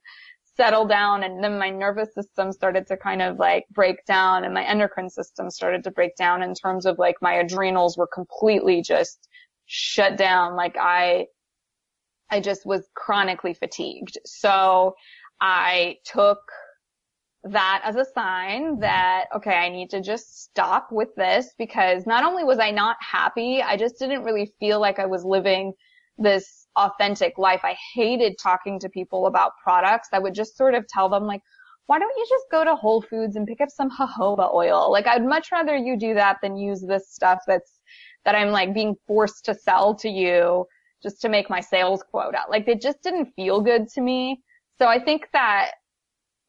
[0.57, 1.23] settle down.
[1.23, 5.09] And then my nervous system started to kind of like break down and my endocrine
[5.09, 9.28] system started to break down in terms of like my adrenals were completely just
[9.71, 10.55] shut down.
[10.55, 11.27] Like I,
[12.29, 14.17] I just was chronically fatigued.
[14.25, 14.95] So
[15.39, 16.39] I took
[17.43, 22.25] that as a sign that, okay, I need to just stop with this because not
[22.25, 25.73] only was I not happy, I just didn't really feel like I was living
[26.17, 27.61] this authentic life.
[27.63, 30.09] I hated talking to people about products.
[30.11, 31.41] I would just sort of tell them like,
[31.85, 34.91] why don't you just go to Whole Foods and pick up some jojoba oil?
[34.91, 37.78] Like I'd much rather you do that than use this stuff that's
[38.25, 40.65] that I'm like being forced to sell to you
[41.01, 42.39] just to make my sales quota.
[42.49, 44.41] Like it just didn't feel good to me.
[44.77, 45.71] So I think that,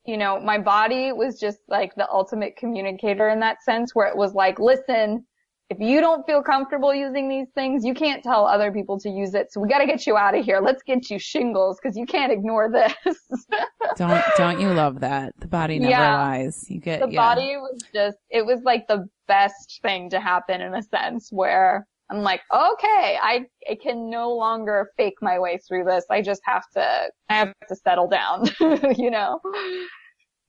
[0.04, 4.16] you know, my body was just like the ultimate communicator in that sense where it
[4.16, 5.24] was like, listen,
[5.70, 9.34] if you don't feel comfortable using these things, you can't tell other people to use
[9.34, 9.52] it.
[9.52, 10.60] So we got to get you out of here.
[10.60, 12.92] Let's get you shingles because you can't ignore this.
[13.96, 15.32] don't don't you love that?
[15.38, 16.14] The body never yeah.
[16.16, 16.68] lies.
[16.68, 17.20] You get the yeah.
[17.20, 21.86] body was just it was like the best thing to happen in a sense where
[22.10, 26.04] I'm like, okay, I, I can no longer fake my way through this.
[26.10, 28.48] I just have to, I have to settle down,
[28.98, 29.40] you know?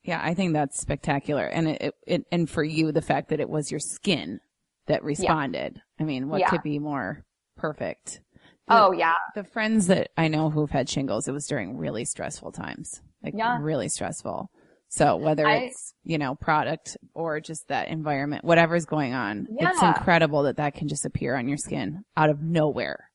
[0.02, 1.44] Yeah, I think that's spectacular.
[1.44, 4.40] And it, it, and for you, the fact that it was your skin
[4.86, 5.76] that responded.
[5.76, 6.02] Yeah.
[6.02, 6.48] I mean, what yeah.
[6.48, 7.24] could be more
[7.56, 8.20] perfect?
[8.68, 9.14] The, oh yeah.
[9.34, 13.00] The friends that I know who've had shingles, it was during really stressful times.
[13.22, 13.58] Like yeah.
[13.60, 14.50] really stressful.
[14.88, 19.70] So whether I, it's, you know, product or just that environment, whatever's going on, yeah.
[19.70, 23.08] it's incredible that that can just appear on your skin out of nowhere.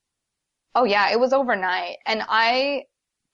[0.73, 1.97] Oh yeah, it was overnight.
[2.05, 2.83] And I,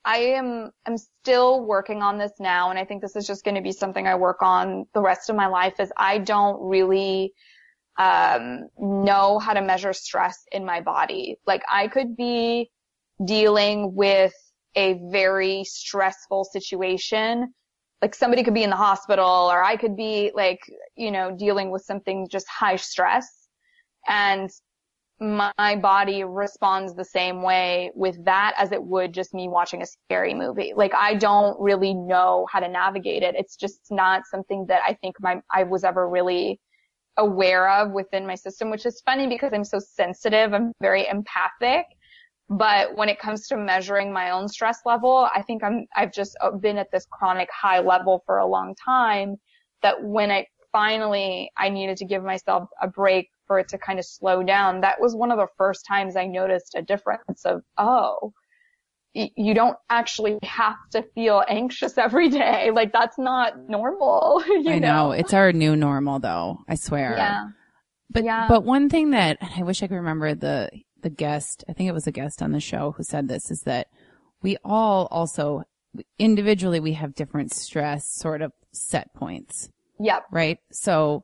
[0.03, 2.69] I am, I'm still working on this now.
[2.69, 5.29] And I think this is just going to be something I work on the rest
[5.29, 7.33] of my life is I don't really,
[7.97, 11.37] um, know how to measure stress in my body.
[11.45, 12.71] Like I could be
[13.23, 14.33] dealing with
[14.75, 17.53] a very stressful situation.
[18.01, 20.59] Like somebody could be in the hospital or I could be like,
[20.95, 23.47] you know, dealing with something just high stress
[24.07, 24.49] and
[25.19, 29.85] my body responds the same way with that as it would just me watching a
[29.85, 30.73] scary movie.
[30.75, 33.35] Like I don't really know how to navigate it.
[33.35, 36.59] It's just not something that I think my, I was ever really
[37.17, 40.53] aware of within my system, which is funny because I'm so sensitive.
[40.53, 41.85] I'm very empathic.
[42.49, 46.35] But when it comes to measuring my own stress level, I think I'm, I've just
[46.41, 49.37] uh, been at this chronic high level for a long time
[49.81, 53.99] that when I finally, I needed to give myself a break for it to kind
[53.99, 54.81] of slow down.
[54.81, 58.33] That was one of the first times I noticed a difference of, oh,
[59.13, 62.71] you don't actually have to feel anxious every day.
[62.71, 64.43] Like that's not normal.
[64.67, 64.79] I know?
[64.79, 65.11] know?
[65.11, 66.59] It's our new normal though.
[66.67, 67.15] I swear.
[67.17, 67.47] Yeah.
[68.09, 68.47] But, yeah.
[68.47, 70.69] but one thing that I wish I could remember the,
[71.01, 73.63] the guest, I think it was a guest on the show who said this is
[73.63, 73.87] that
[74.41, 75.63] we all also
[76.19, 79.69] individually, we have different stress sort of set points.
[79.99, 80.25] Yep.
[80.31, 80.59] Right.
[80.71, 81.23] So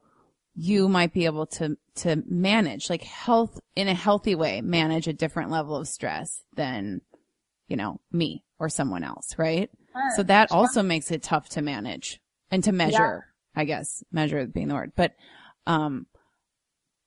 [0.55, 5.13] you might be able to, to manage like health in a healthy way, manage a
[5.13, 7.01] different level of stress than
[7.69, 9.69] you know, me or someone else, right?
[9.93, 10.57] Sure, so that sure.
[10.57, 12.19] also makes it tough to manage
[12.51, 13.61] and to measure, yeah.
[13.61, 14.91] I guess, measure being the word.
[14.95, 15.13] But,
[15.65, 16.07] um,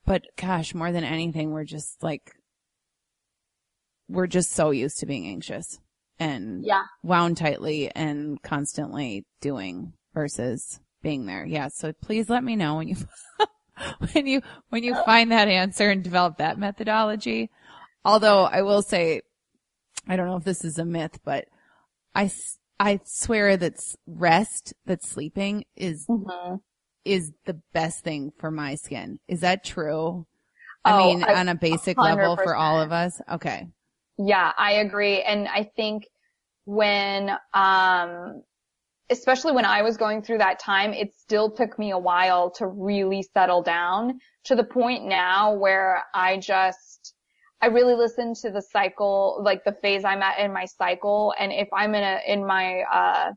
[0.07, 2.37] but gosh, more than anything, we're just like,
[4.09, 5.79] we're just so used to being anxious.
[6.19, 6.85] and Yeah.
[7.03, 11.45] wound tightly and constantly doing versus being there.
[11.45, 11.69] Yeah.
[11.69, 12.97] So please let me know when you,
[14.13, 17.51] when you, when you find that answer and develop that methodology.
[18.05, 19.23] Although I will say,
[20.09, 21.47] I don't know if this is a myth, but
[22.15, 22.31] I,
[22.81, 26.61] I swear that rest, that sleeping is, Mhm.
[27.05, 29.19] is the best thing for my skin.
[29.29, 30.27] Is that true?
[30.85, 33.21] I Oh, mean, I- on a basic level for all of us.
[33.31, 33.69] Okay.
[34.19, 35.23] Yeah, I agree.
[35.23, 36.07] And I think
[36.65, 38.43] when, um,
[39.11, 42.67] especially when I was going through that time, it still took me a while to
[42.67, 47.02] really settle down to the point now where I just,
[47.63, 51.33] I really listen to the cycle, like the phase I'm at in my cycle.
[51.39, 53.33] And if I'm in a, in my, uh,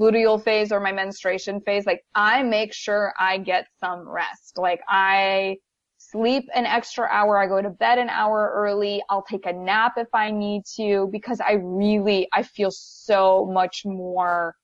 [0.00, 4.54] luteal phase or my menstruation phase, like I make sure I get some rest.
[4.56, 5.58] Like I
[5.98, 7.38] sleep an extra hour.
[7.38, 9.02] I go to bed an hour early.
[9.08, 13.82] I'll take a nap if I need to because I really, I feel so much
[13.84, 14.54] more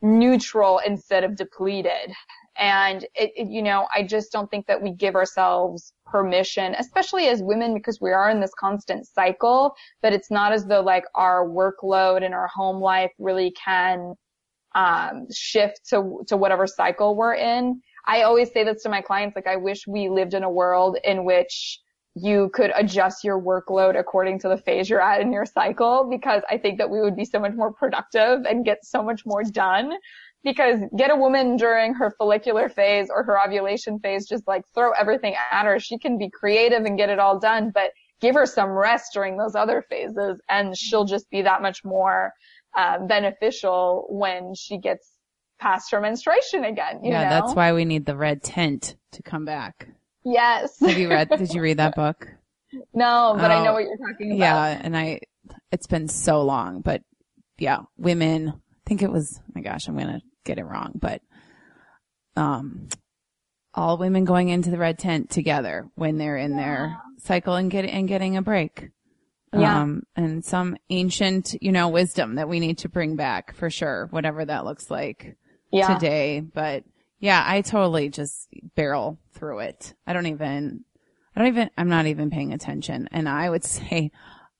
[0.00, 2.12] neutral instead of depleted.
[2.58, 7.28] And it, it, you know, I just don't think that we give ourselves permission, especially
[7.28, 11.04] as women, because we are in this constant cycle, but it's not as though like
[11.14, 14.14] our workload and our home life really can,
[14.74, 17.80] um, shift to, to whatever cycle we're in.
[18.06, 20.98] I always say this to my clients, like I wish we lived in a world
[21.04, 21.80] in which
[22.14, 26.42] you could adjust your workload according to the phase you're at in your cycle because
[26.50, 29.44] I think that we would be so much more productive and get so much more
[29.44, 29.92] done.
[30.44, 34.92] Because get a woman during her follicular phase or her ovulation phase, just like throw
[34.92, 35.78] everything at her.
[35.80, 39.36] She can be creative and get it all done, but give her some rest during
[39.36, 42.32] those other phases and she'll just be that much more
[42.76, 45.12] uh, beneficial when she gets
[45.60, 47.00] past her menstruation again.
[47.02, 47.24] You yeah.
[47.24, 47.30] know?
[47.30, 49.88] That's why we need the red tent to come back.
[50.24, 50.78] Yes.
[50.80, 52.28] Have you read, did you read that book?
[52.94, 54.38] no, but I know Oh, what you're talking about.
[54.38, 54.80] Yeah.
[54.82, 55.20] And I,
[55.72, 57.02] it's been so long, but
[57.58, 61.20] yeah, women, think it was, oh my gosh, I'm going to get it wrong, but,
[62.36, 62.88] um,
[63.74, 67.84] all women going into the red tent together when they're in their cycle and get,
[67.84, 68.88] and getting a break.
[69.52, 69.80] Yeah.
[69.82, 74.08] Um, and some ancient, you know, wisdom that we need to bring back for sure,
[74.10, 75.36] whatever that looks like
[75.70, 75.94] Yeah.
[75.94, 76.40] today.
[76.40, 76.84] But
[77.20, 79.94] yeah, I totally just barrel through it.
[80.06, 80.84] I don't even,
[81.34, 83.08] I don't even, I'm not even paying attention.
[83.12, 84.10] And I would say,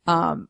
[0.06, 0.48] um,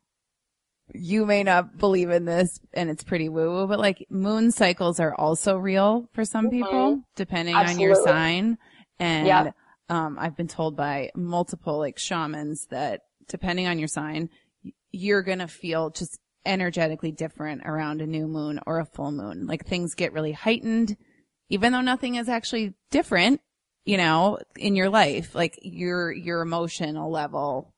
[0.93, 4.99] you may not believe in this and it's pretty woo woo, but like moon cycles
[4.99, 8.11] are also real for some people, depending on your Absolutely.
[8.11, 8.57] sign.
[8.99, 9.51] And, Yeah.
[9.89, 14.29] um, I've been told by multiple like shamans that depending on your sign,
[14.91, 19.45] you're going to feel just energetically different around a new moon or a full moon.
[19.45, 20.97] Like things get really heightened,
[21.49, 23.41] even though nothing is actually different,
[23.85, 27.73] you know, in your life, like your, your emotional level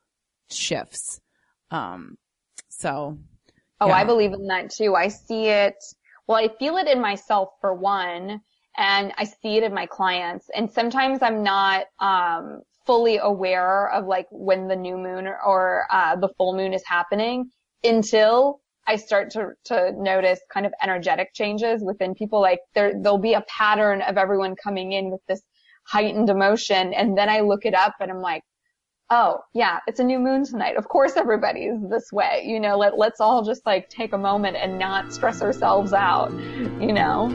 [0.49, 1.19] shifts.
[1.69, 2.17] Um,
[2.81, 3.17] so
[3.81, 3.95] Oh, Yeah.
[3.95, 4.95] I believe in that too.
[4.95, 5.75] I see it.
[6.27, 8.39] Well, I feel it in myself for one,
[8.77, 10.49] and I see it in my clients.
[10.55, 16.15] And sometimes I'm not um, fully aware of like when the new moon or uh,
[16.15, 17.49] the full moon is happening
[17.83, 22.39] until I start to to notice kind of energetic changes within people.
[22.39, 25.41] Like there there'll be a pattern of everyone coming in with this
[25.87, 28.43] heightened emotion, and then I look it up and I'm like,
[29.11, 30.77] oh yeah, it's a new moon tonight.
[30.77, 32.43] Of course everybody is this way.
[32.47, 36.31] You know, let, let's all just like take a moment and not stress ourselves out,
[36.79, 37.29] you know?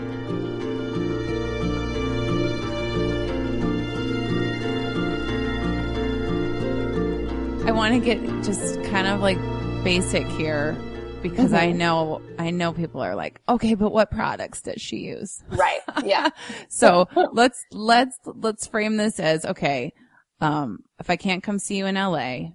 [7.67, 9.39] I want to get just kind of like
[9.85, 10.77] basic here
[11.21, 11.77] because I Mhm.
[11.77, 15.43] know, I know people are like, okay, but what products does she use?
[15.51, 15.81] Right.
[16.05, 16.31] Yeah.
[16.69, 19.93] So let's, let's, let's frame this as, okay,
[20.41, 22.51] um, if I can't come see you in LA,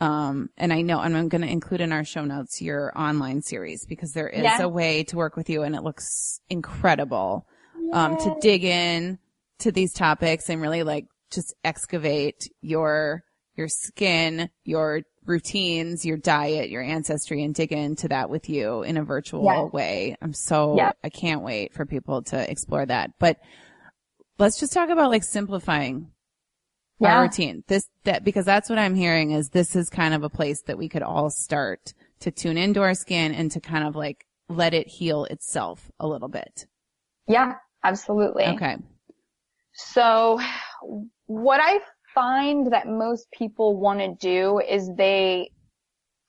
[0.00, 3.42] um, and I know, and I'm going to include in our show notes your online
[3.42, 4.62] series because there is Yeah.
[4.62, 7.46] a way to work with you and it looks incredible,
[7.92, 9.18] um, to dig in
[9.58, 13.24] to these topics and really like just excavate your,
[13.56, 18.96] your skin, your routines, your diet, your ancestry and dig into that with you in
[18.96, 19.64] a virtual Yeah.
[19.64, 20.16] way.
[20.22, 20.76] I'm so.
[21.02, 23.10] I can't wait for people to explore that.
[23.18, 23.38] But
[24.38, 26.12] let's just talk about like simplifying
[27.00, 27.22] our Yeah.
[27.22, 27.64] routine.
[27.66, 30.78] This, that, because that's what I'm hearing is this is kind of a place that
[30.78, 34.74] we could all start to tune into our skin and to kind of like let
[34.74, 36.66] it heal itself a little bit.
[37.26, 37.54] Yeah.
[37.84, 38.44] Absolutely.
[38.44, 38.76] Okay.
[39.72, 40.40] So
[41.26, 41.78] what I
[42.12, 45.52] find that most people want to do is they,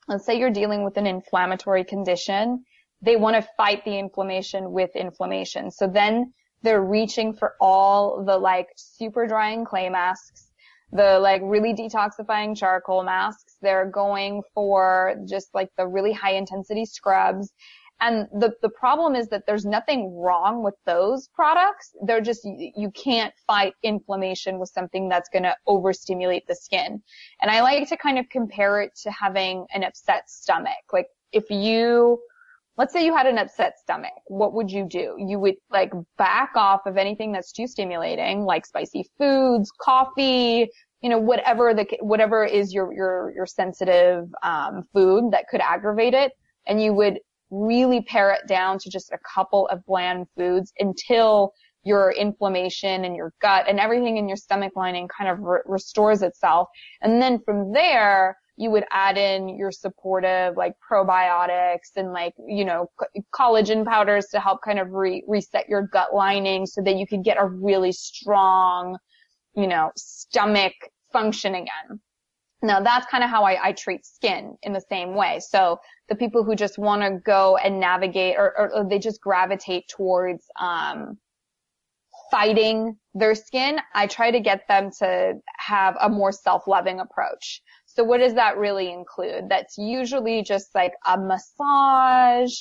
[0.08, 2.64] let's say you're dealing with an inflammatory condition,
[3.02, 5.72] they want to fight the inflammation with inflammation.
[5.72, 10.49] So then they're reaching for all the like super drying clay masks.
[10.92, 13.58] The like really detoxifying charcoal masks.
[13.62, 17.54] They're going for just like the really high intensity scrubs.
[18.02, 21.92] And the, the problem is that there's nothing wrong with those products.
[22.02, 27.02] They're just, you, you can't fight inflammation with something that's going to overstimulate the skin.
[27.42, 30.72] And I like to kind of compare it to having an upset stomach.
[30.94, 32.20] Like if you,
[32.80, 35.14] let's say you had an upset stomach, what would you do?
[35.20, 40.70] You would like back off of anything that's too stimulating, like spicy foods, coffee,
[41.02, 46.14] you know, whatever the, whatever is your, your, your sensitive, um, food that could aggravate
[46.14, 46.32] it.
[46.68, 47.20] And you would
[47.52, 51.52] really pare it down to just a couple of bland foods until
[51.84, 56.22] your inflammation and your gut and everything in your stomach lining kind of re- restores
[56.22, 56.70] itself.
[57.02, 62.66] And then from there, you would add in your supportive like probiotics and like, you
[62.66, 62.92] know,
[63.34, 67.24] collagen powders to help kind of re- reset your gut lining so that you could
[67.24, 68.98] get a really strong,
[69.56, 70.74] you know, stomach
[71.14, 72.02] function again.
[72.62, 75.40] Now that's kind of how I, I, treat skin in the same way.
[75.40, 75.80] So
[76.10, 79.88] the people who just want to go and navigate or, or, or, they just gravitate
[79.88, 81.18] towards, um,
[82.30, 87.62] fighting their skin, I try to get them to have a more self-loving approach.
[88.00, 89.50] So what does that really include?
[89.50, 92.54] That's usually just like a massage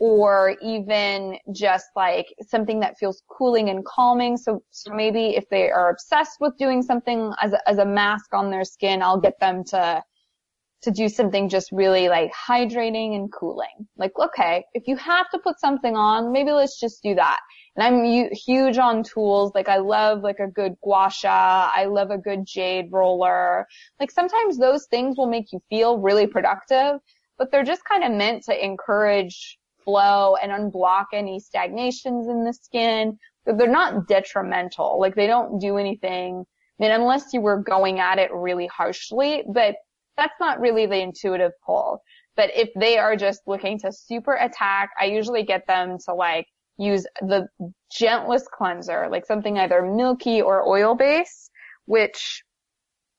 [0.00, 4.36] or even just like something that feels cooling and calming.
[4.36, 8.34] So, so maybe if they are obsessed with doing something as a, as a mask
[8.34, 10.02] on their skin, I'll get them to
[10.82, 13.86] to do something just really like hydrating and cooling.
[13.96, 17.38] Like, okay, if you have to put something on, maybe let's just do that.
[17.76, 19.52] And I'm huge on tools.
[19.54, 21.70] Like I love like a good gua sha.
[21.74, 23.66] I love a good jade roller.
[23.98, 27.00] Like sometimes those things will make you feel really productive,
[27.38, 32.52] but they're just kind of meant to encourage flow and unblock any stagnations in the
[32.52, 33.18] skin.
[33.46, 35.00] But they're not detrimental.
[35.00, 36.44] Like they don't do anything.
[36.78, 39.76] I mean, unless you were going at it really harshly, but
[40.16, 42.02] that's not really the intuitive pull.
[42.36, 46.46] But if they are just looking to super attack, I usually get them to like
[46.80, 47.46] use the
[47.92, 51.50] gentlest cleanser, like something either milky or oil based,
[51.84, 52.42] which,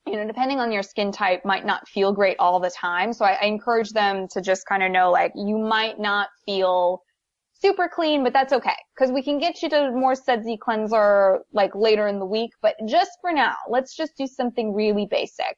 [0.06, 3.12] you know, depending on your skin type might not feel great all the time.
[3.12, 7.02] So I, I encourage them to just kind of know like you might not feel
[7.52, 8.74] super clean, but that's okay.
[8.98, 12.74] Cause we can get you to more sudsy cleanser like later in the week, but
[12.88, 15.56] just for now, let's just do something really basic.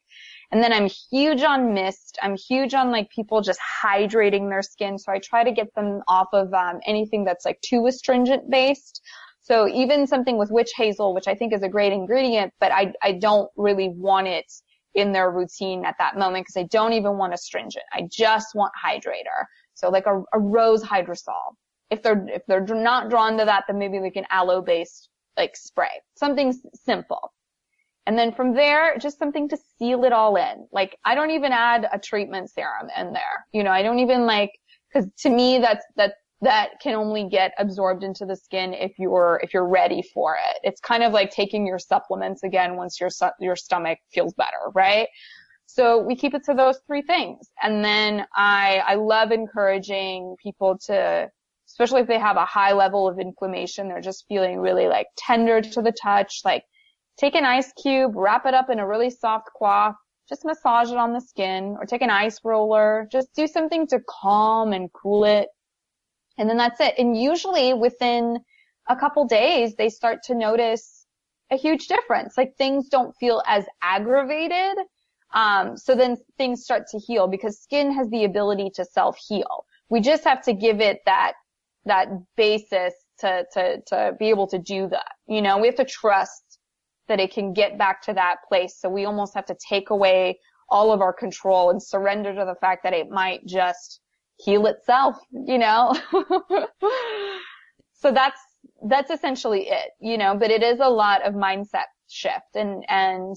[0.55, 2.17] And then I'm huge on mist.
[2.23, 4.99] I'm huge on like people just hydrating their skin.
[4.99, 9.03] So I try to get them off of um, anything that's like too astringent based.
[9.41, 12.93] So even something with witch hazel, which I think is a great ingredient, but I,
[13.03, 14.47] I don't really want it
[14.95, 17.85] in their routine at that moment because I don't even want astringent.
[17.93, 19.47] I just want hydrator.
[19.75, 21.57] So like a, a rose hydrosol.
[21.91, 25.57] If they're, if they're not drawn to that, then maybe like an aloe based like
[25.57, 26.01] spray.
[26.15, 27.34] Something simple.
[28.07, 30.67] And then from there, just something to seal it all in.
[30.73, 33.47] Like, I don't even add a treatment serum in there.
[33.53, 34.53] You know, I don't even like,
[34.93, 39.41] cause to me, that's, that, that can only get absorbed into the skin if you're,
[39.43, 40.59] if you're ready for it.
[40.63, 43.09] It's kind of like taking your supplements again once your,
[43.41, 45.09] your stomach feels better, right?
[45.67, 47.49] So we keep it to those three things.
[47.63, 51.31] And then I, I love encouraging people to,
[51.67, 55.63] especially if they have a high level of inflammation, they're just feeling really like tender
[55.63, 56.65] to the touch, like
[57.17, 59.95] Take an ice cube, wrap it up in a really soft cloth,
[60.29, 64.01] just massage it on the skin, or take an ice roller, just do something to
[64.09, 65.49] calm and cool it.
[66.39, 66.95] And then that's it.
[66.99, 68.39] And usually within
[68.89, 71.07] a couple days, they start to notice
[71.51, 72.37] a huge difference.
[72.37, 74.77] Like things don't feel as aggravated.
[75.35, 79.65] Um, so then things start to heal because skin has the ability to self-heal.
[79.89, 81.35] We just have to give it that,
[81.85, 85.13] that basis to, to, to be able to do that.
[85.27, 86.44] You know, we have to trust
[87.09, 88.77] that it can get back to that place.
[88.79, 90.39] So we almost have to take away
[90.69, 94.01] all of our control and surrender to the fact that it might just
[94.37, 95.95] heal itself, you know?
[97.95, 98.41] so that's,
[98.89, 103.37] that's essentially it, you know, but it is a lot of mindset shift and, and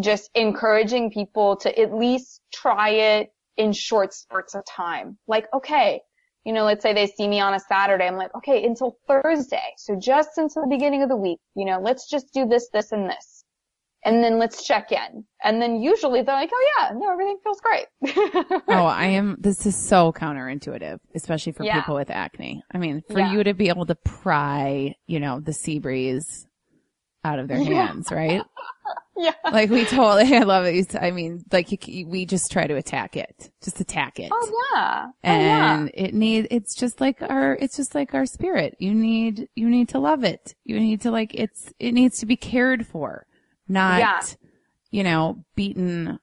[0.00, 5.18] just encouraging people to at least try it in short spurts of time.
[5.26, 6.00] Like, okay,
[6.48, 8.06] you know, let's say they see me on a Saturday.
[8.06, 9.74] I'm like, okay, until Thursday.
[9.76, 12.90] So just until the beginning of the week, you know, let's just do this, this,
[12.90, 13.44] and this.
[14.02, 15.26] And then let's check in.
[15.44, 17.86] And then usually they're like, oh yeah, no, everything feels great.
[18.66, 21.82] oh, I am, this is so counterintuitive, especially for yeah.
[21.82, 22.62] people with acne.
[22.72, 23.30] I mean, for yeah.
[23.30, 26.46] you to be able to pry, you know, the sea breeze
[27.24, 28.40] out of their hands, right?
[29.20, 29.32] yeah.
[29.50, 30.94] Like we totally, I love it.
[30.94, 34.30] I mean, like you, we just try to attack it, just attack it.
[34.32, 35.06] Oh yeah.
[35.08, 36.04] Oh, and yeah.
[36.04, 38.76] it need, it's just like our, it's just like our spirit.
[38.78, 40.54] You need, you need to love it.
[40.64, 43.26] You need to like, it's, it needs to be cared for,
[43.66, 44.20] not, yeah.
[44.92, 46.20] you know, beaten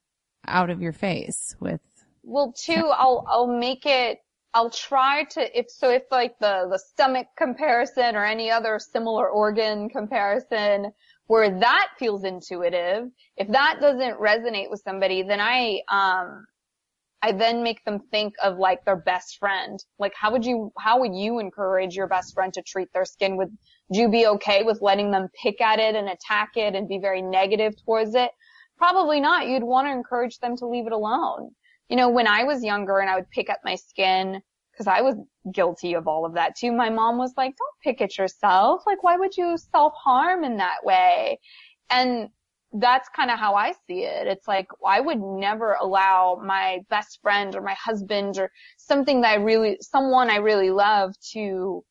[0.48, 1.82] out of your face with.
[2.24, 4.20] Well, two, I'll, I'll make it,
[4.54, 9.28] I'll try to, if, so if like the, the stomach comparison or any other similar
[9.28, 10.94] organ comparison
[11.28, 16.46] where that feels intuitive, if that doesn't resonate with somebody, then I, um,
[17.22, 19.84] I then make them think of like their best friend.
[19.98, 23.38] Like how would you, how would you encourage your best friend to treat their skin?
[23.38, 23.58] Would
[23.90, 27.24] you be okay with letting them pick at it and attack it and be very
[27.24, 28.30] negative towards it?
[28.78, 29.48] Probably not.
[29.48, 31.50] You'd want to encourage them to leave it alone.
[31.90, 34.42] You know, when I was younger and I would pick at my skin,
[34.76, 35.16] because I was
[35.54, 36.72] guilty of all of that too.
[36.72, 38.84] My mom was like, don't pick at yourself.
[38.86, 41.40] Like, why would you self-harm in that way?
[41.90, 42.30] And
[42.74, 44.28] that's kind of how I see it.
[44.28, 49.32] It's like, I would never allow my best friend or my husband or something that
[49.32, 51.84] I really, someone I really love to,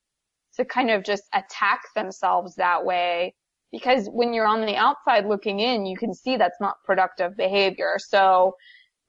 [0.56, 3.34] to kind of just attack themselves that way.
[3.72, 7.96] Because when you're on the outside looking in, you can see that's not productive behavior.
[7.98, 8.54] So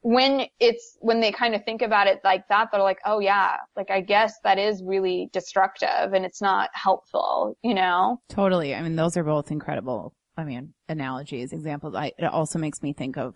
[0.05, 3.57] when it's, when they kind of think about it like that, they're like, oh yeah,
[3.75, 8.21] like I guess that is really destructive and it's not helpful, you know?
[8.29, 8.75] Totally.
[8.75, 11.95] I mean, those are both incredible I mean, analogies, examples.
[11.95, 13.35] I, it also makes me think of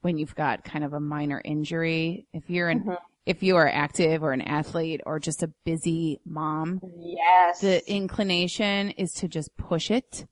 [0.00, 2.26] when you've got kind of a minor injury.
[2.32, 2.94] If you're an, mm-hmm.
[3.26, 6.80] if you are active or an athlete or just a busy mom.
[6.98, 7.60] Yes.
[7.60, 10.26] The inclination is to just push it.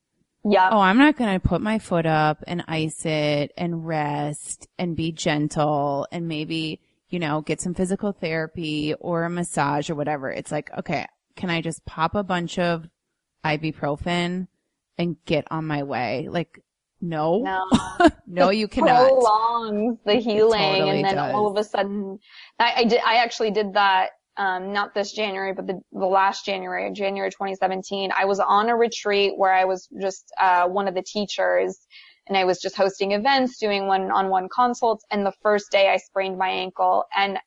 [0.49, 0.69] Yeah.
[0.71, 4.95] Oh, I'm not going to put my foot up and ice it and rest and
[4.95, 10.31] be gentle and maybe, you know, get some physical therapy or a massage or whatever.
[10.31, 12.89] It's like, okay, can I just pop a bunch of
[13.47, 14.49] ibuprofen
[14.99, 16.29] and get on my way.
[16.31, 16.61] Like,
[17.01, 19.09] no, no, no you cannot.
[19.09, 21.35] Prolongs the healing, totally and then does.
[21.35, 22.19] all of a sudden,
[22.59, 23.01] I, I did.
[23.05, 24.11] I actually did that.
[24.39, 28.11] Um, not this January, but the, the last January, January 2017.
[28.15, 31.79] I was on a retreat where I was just uh, one of the teachers,
[32.29, 35.05] and I was just hosting events, doing one-on-one consults.
[35.11, 37.39] And the first day, I sprained my ankle, and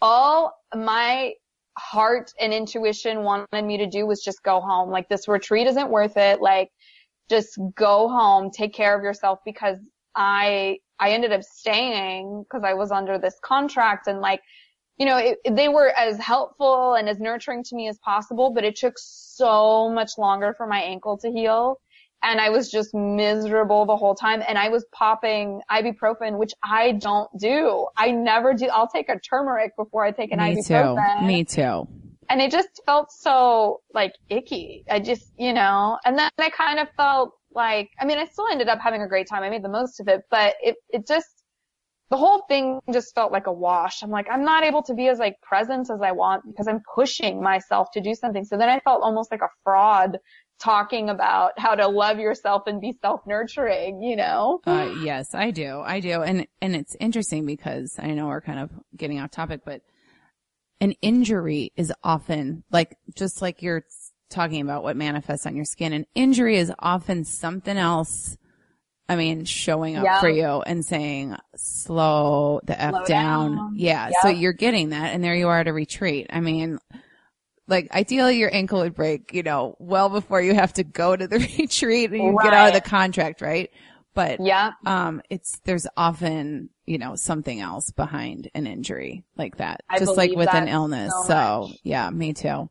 [0.00, 1.34] all my
[1.78, 4.90] heart and intuition wanted me to do was just go home.
[4.90, 6.40] Like this retreat isn't worth it.
[6.40, 6.70] Like
[7.30, 9.78] just go home, take care of yourself because
[10.14, 14.40] I, I ended up staying because I was under this contract and like,
[14.98, 18.64] you know, it, they were as helpful and as nurturing to me as possible, but
[18.64, 21.80] it took so much longer for my ankle to heal.
[22.24, 24.44] And I was just miserable the whole time.
[24.46, 27.88] And I was popping ibuprofen, which I don't do.
[27.96, 28.68] I never do.
[28.68, 31.20] I'll take a turmeric before I take an me ibuprofen.
[31.20, 31.26] Too.
[31.26, 31.88] Me too
[32.32, 34.84] and it just felt so like icky.
[34.90, 38.46] I just, you know, and then I kind of felt like, I mean, I still
[38.50, 39.42] ended up having a great time.
[39.42, 41.41] I made the most of it, but it, it just,
[42.12, 44.02] the whole thing just felt like a wash.
[44.02, 46.82] I'm like, I'm not able to be as like present as I want because I'm
[46.94, 48.44] pushing myself to do something.
[48.44, 50.18] So then I felt almost like a fraud
[50.60, 54.60] talking about how to love yourself and be self-nurturing, you know?
[54.66, 55.80] Uh, yes, I do.
[55.80, 56.20] I do.
[56.22, 59.80] And, and it's interesting because I know we're kind of getting off topic, but
[60.82, 63.84] an injury is often like, just like you're
[64.28, 68.36] talking about what manifests on your skin, an injury is often something else.
[69.12, 70.20] I mean, showing up yeah.
[70.20, 73.56] for you and saying, slow the F down.
[73.56, 73.72] down.
[73.76, 74.06] Yeah.
[74.06, 74.16] Yep.
[74.22, 76.28] So you're getting that and there you are at a retreat.
[76.30, 76.78] I mean,
[77.68, 81.28] like ideally your ankle would break, you know, well before you have to go to
[81.28, 82.44] the retreat and you right.
[82.44, 83.70] get out of the contract, right?
[84.14, 89.82] But yeah, um, it's there's often you know something else behind an injury like that,
[89.88, 91.12] I just like with an illness.
[91.26, 92.68] So, so yeah, me too.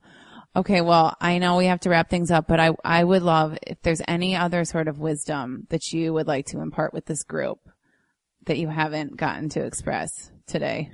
[0.55, 3.57] Okay, well, I know we have to wrap things up, but I I would love
[3.65, 7.23] if there's any other sort of wisdom that you would like to impart with this
[7.23, 7.59] group
[8.45, 10.91] that you haven't gotten to express today.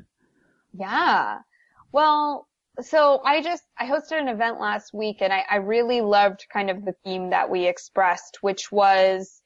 [0.73, 1.39] Yeah.
[1.91, 2.47] Well,
[2.81, 6.69] so I just, I hosted an event last week and I, I really loved kind
[6.69, 9.41] of the theme that we expressed, which was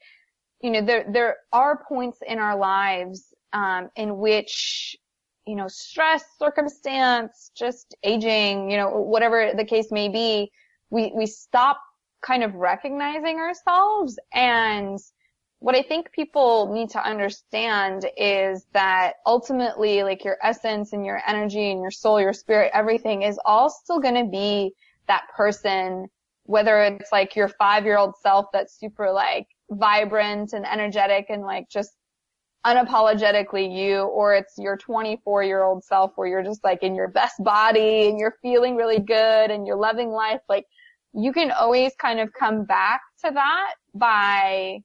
[0.62, 4.96] you know, there, there are points in our lives, um, in which,
[5.52, 10.50] you know, stress, circumstance, just aging, you know, whatever the case may be,
[10.90, 11.82] we, we stop
[12.22, 14.18] kind of recognizing ourselves.
[14.34, 14.98] And
[15.60, 21.22] what I think people need to understand is that ultimately, like your essence and your
[21.28, 24.72] energy and your soul, your spirit, everything is all still going to be
[25.10, 26.08] that person,
[26.46, 31.42] whether it's like your five year old self that's super like vibrant and energetic and
[31.42, 31.92] like just
[32.66, 37.08] unapologetically you or it's your 24 year old self where you're just like in your
[37.08, 40.66] best body and you're feeling really good and you're loving life like
[41.14, 44.80] you can always kind of come back to that by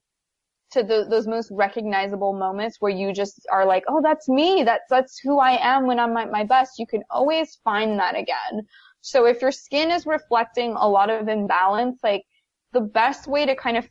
[0.73, 4.63] to the, those most recognizable moments where you just are like, oh, that's me.
[4.65, 6.79] That's, that's who I am when I'm at my best.
[6.79, 8.67] You can always find that again.
[9.01, 12.25] So if your skin is reflecting a lot of imbalance, like
[12.73, 13.89] the best way to kind of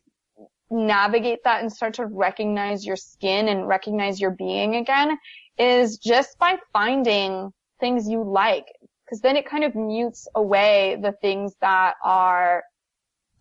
[0.69, 5.17] navigate that and start to recognize your skin and recognize your being again
[5.57, 8.65] is just by finding things you like.
[9.09, 12.63] Cause then it kind of mutes away the things that are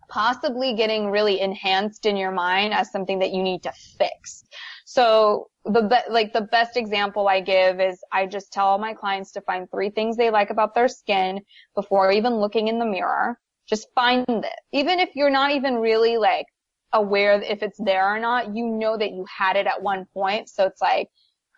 [0.09, 4.45] possibly getting really enhanced in your mind as something that you need to fix.
[4.85, 9.33] So the be- like the best example I give is I just tell my clients
[9.33, 11.41] to find three things they like about their skin
[11.75, 13.39] before even looking in the mirror.
[13.66, 14.61] Just find it.
[14.72, 16.47] Even if you're not even really like
[16.95, 20.49] aware if it's there or not, you know that you had it at one point.
[20.49, 21.09] So it's like,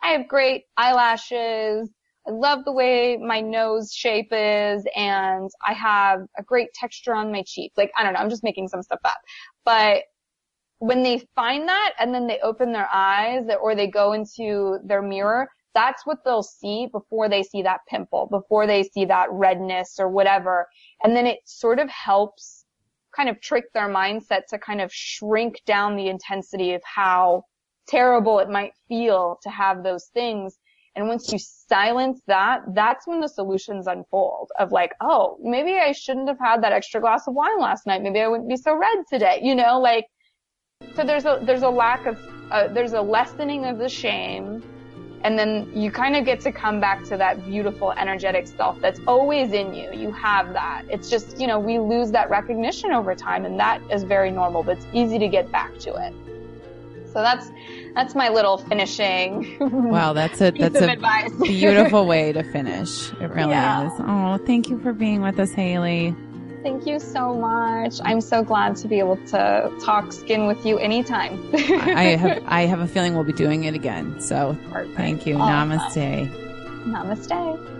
[0.02, 1.88] I have great eyelashes.
[2.26, 7.30] I love the way my nose shape is and I have a great texture on
[7.30, 7.72] my cheek.
[7.76, 9.18] Like, I don't know, I'm just making some stuff up.
[9.64, 10.02] But
[10.78, 15.02] when they find that and then they open their eyes or they go into their
[15.02, 19.96] mirror, that's what they'll see before they see that pimple, before they see that redness
[19.98, 20.66] or whatever.
[21.02, 22.65] And then it sort of helps
[23.16, 27.42] kind of trick their mindset to kind of shrink down the intensity of how
[27.88, 30.58] terrible it might feel to have those things.
[30.94, 35.92] And once you silence that, that's when the solutions unfold of like, oh, maybe I
[35.92, 38.02] shouldn't have had that extra glass of wine last night.
[38.02, 39.40] Maybe I wouldn't be so red today.
[39.42, 40.06] You know, like,
[40.94, 42.18] so there's a, there's a lack of,
[42.50, 44.62] uh, there's a lessening of the shame
[45.26, 49.00] and then you kind of get to come back to that beautiful, energetic self that's
[49.08, 49.90] always in you.
[49.92, 50.84] You have that.
[50.88, 54.62] It's just, you know, we lose that recognition over time and that is very normal,
[54.62, 56.14] but it's easy to get back to it.
[57.12, 57.50] So that's,
[57.96, 59.56] that's my little finishing.
[59.60, 60.96] Wow, that's a, that's a
[61.42, 63.12] beautiful way to finish.
[63.14, 63.86] It really Yeah.
[63.86, 63.92] is.
[63.98, 66.14] Oh, thank you for being with us, Hayley.
[66.66, 68.00] Thank you so much.
[68.02, 71.48] I'm so glad to be able to talk skin with you anytime.
[71.54, 71.58] I
[72.18, 74.20] have, I have a feeling we'll be doing it again.
[74.20, 74.96] So Perfect.
[74.96, 75.36] thank you.
[75.36, 75.78] Awesome.
[75.78, 76.28] Namaste.
[76.86, 77.74] Namaste.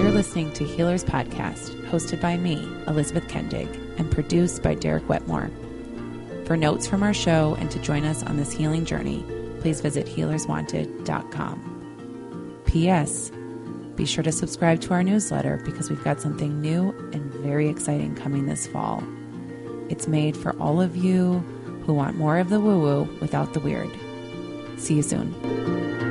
[0.00, 5.48] You're listening to Healers Podcast, hosted by me, Elizabeth Kendig, and produced by Derek Wetmore.
[6.44, 9.24] For notes from our show and to join us on this healing journey,
[9.60, 11.76] please visit healerswanted.com.
[12.66, 13.30] P.S.
[14.00, 18.14] Be sure to subscribe to our newsletter because we've got something new and very exciting
[18.14, 19.04] coming this fall.
[19.90, 21.40] It's made for all of you
[21.84, 23.90] who want more of the woo woo without the weird.
[24.78, 26.09] See you soon.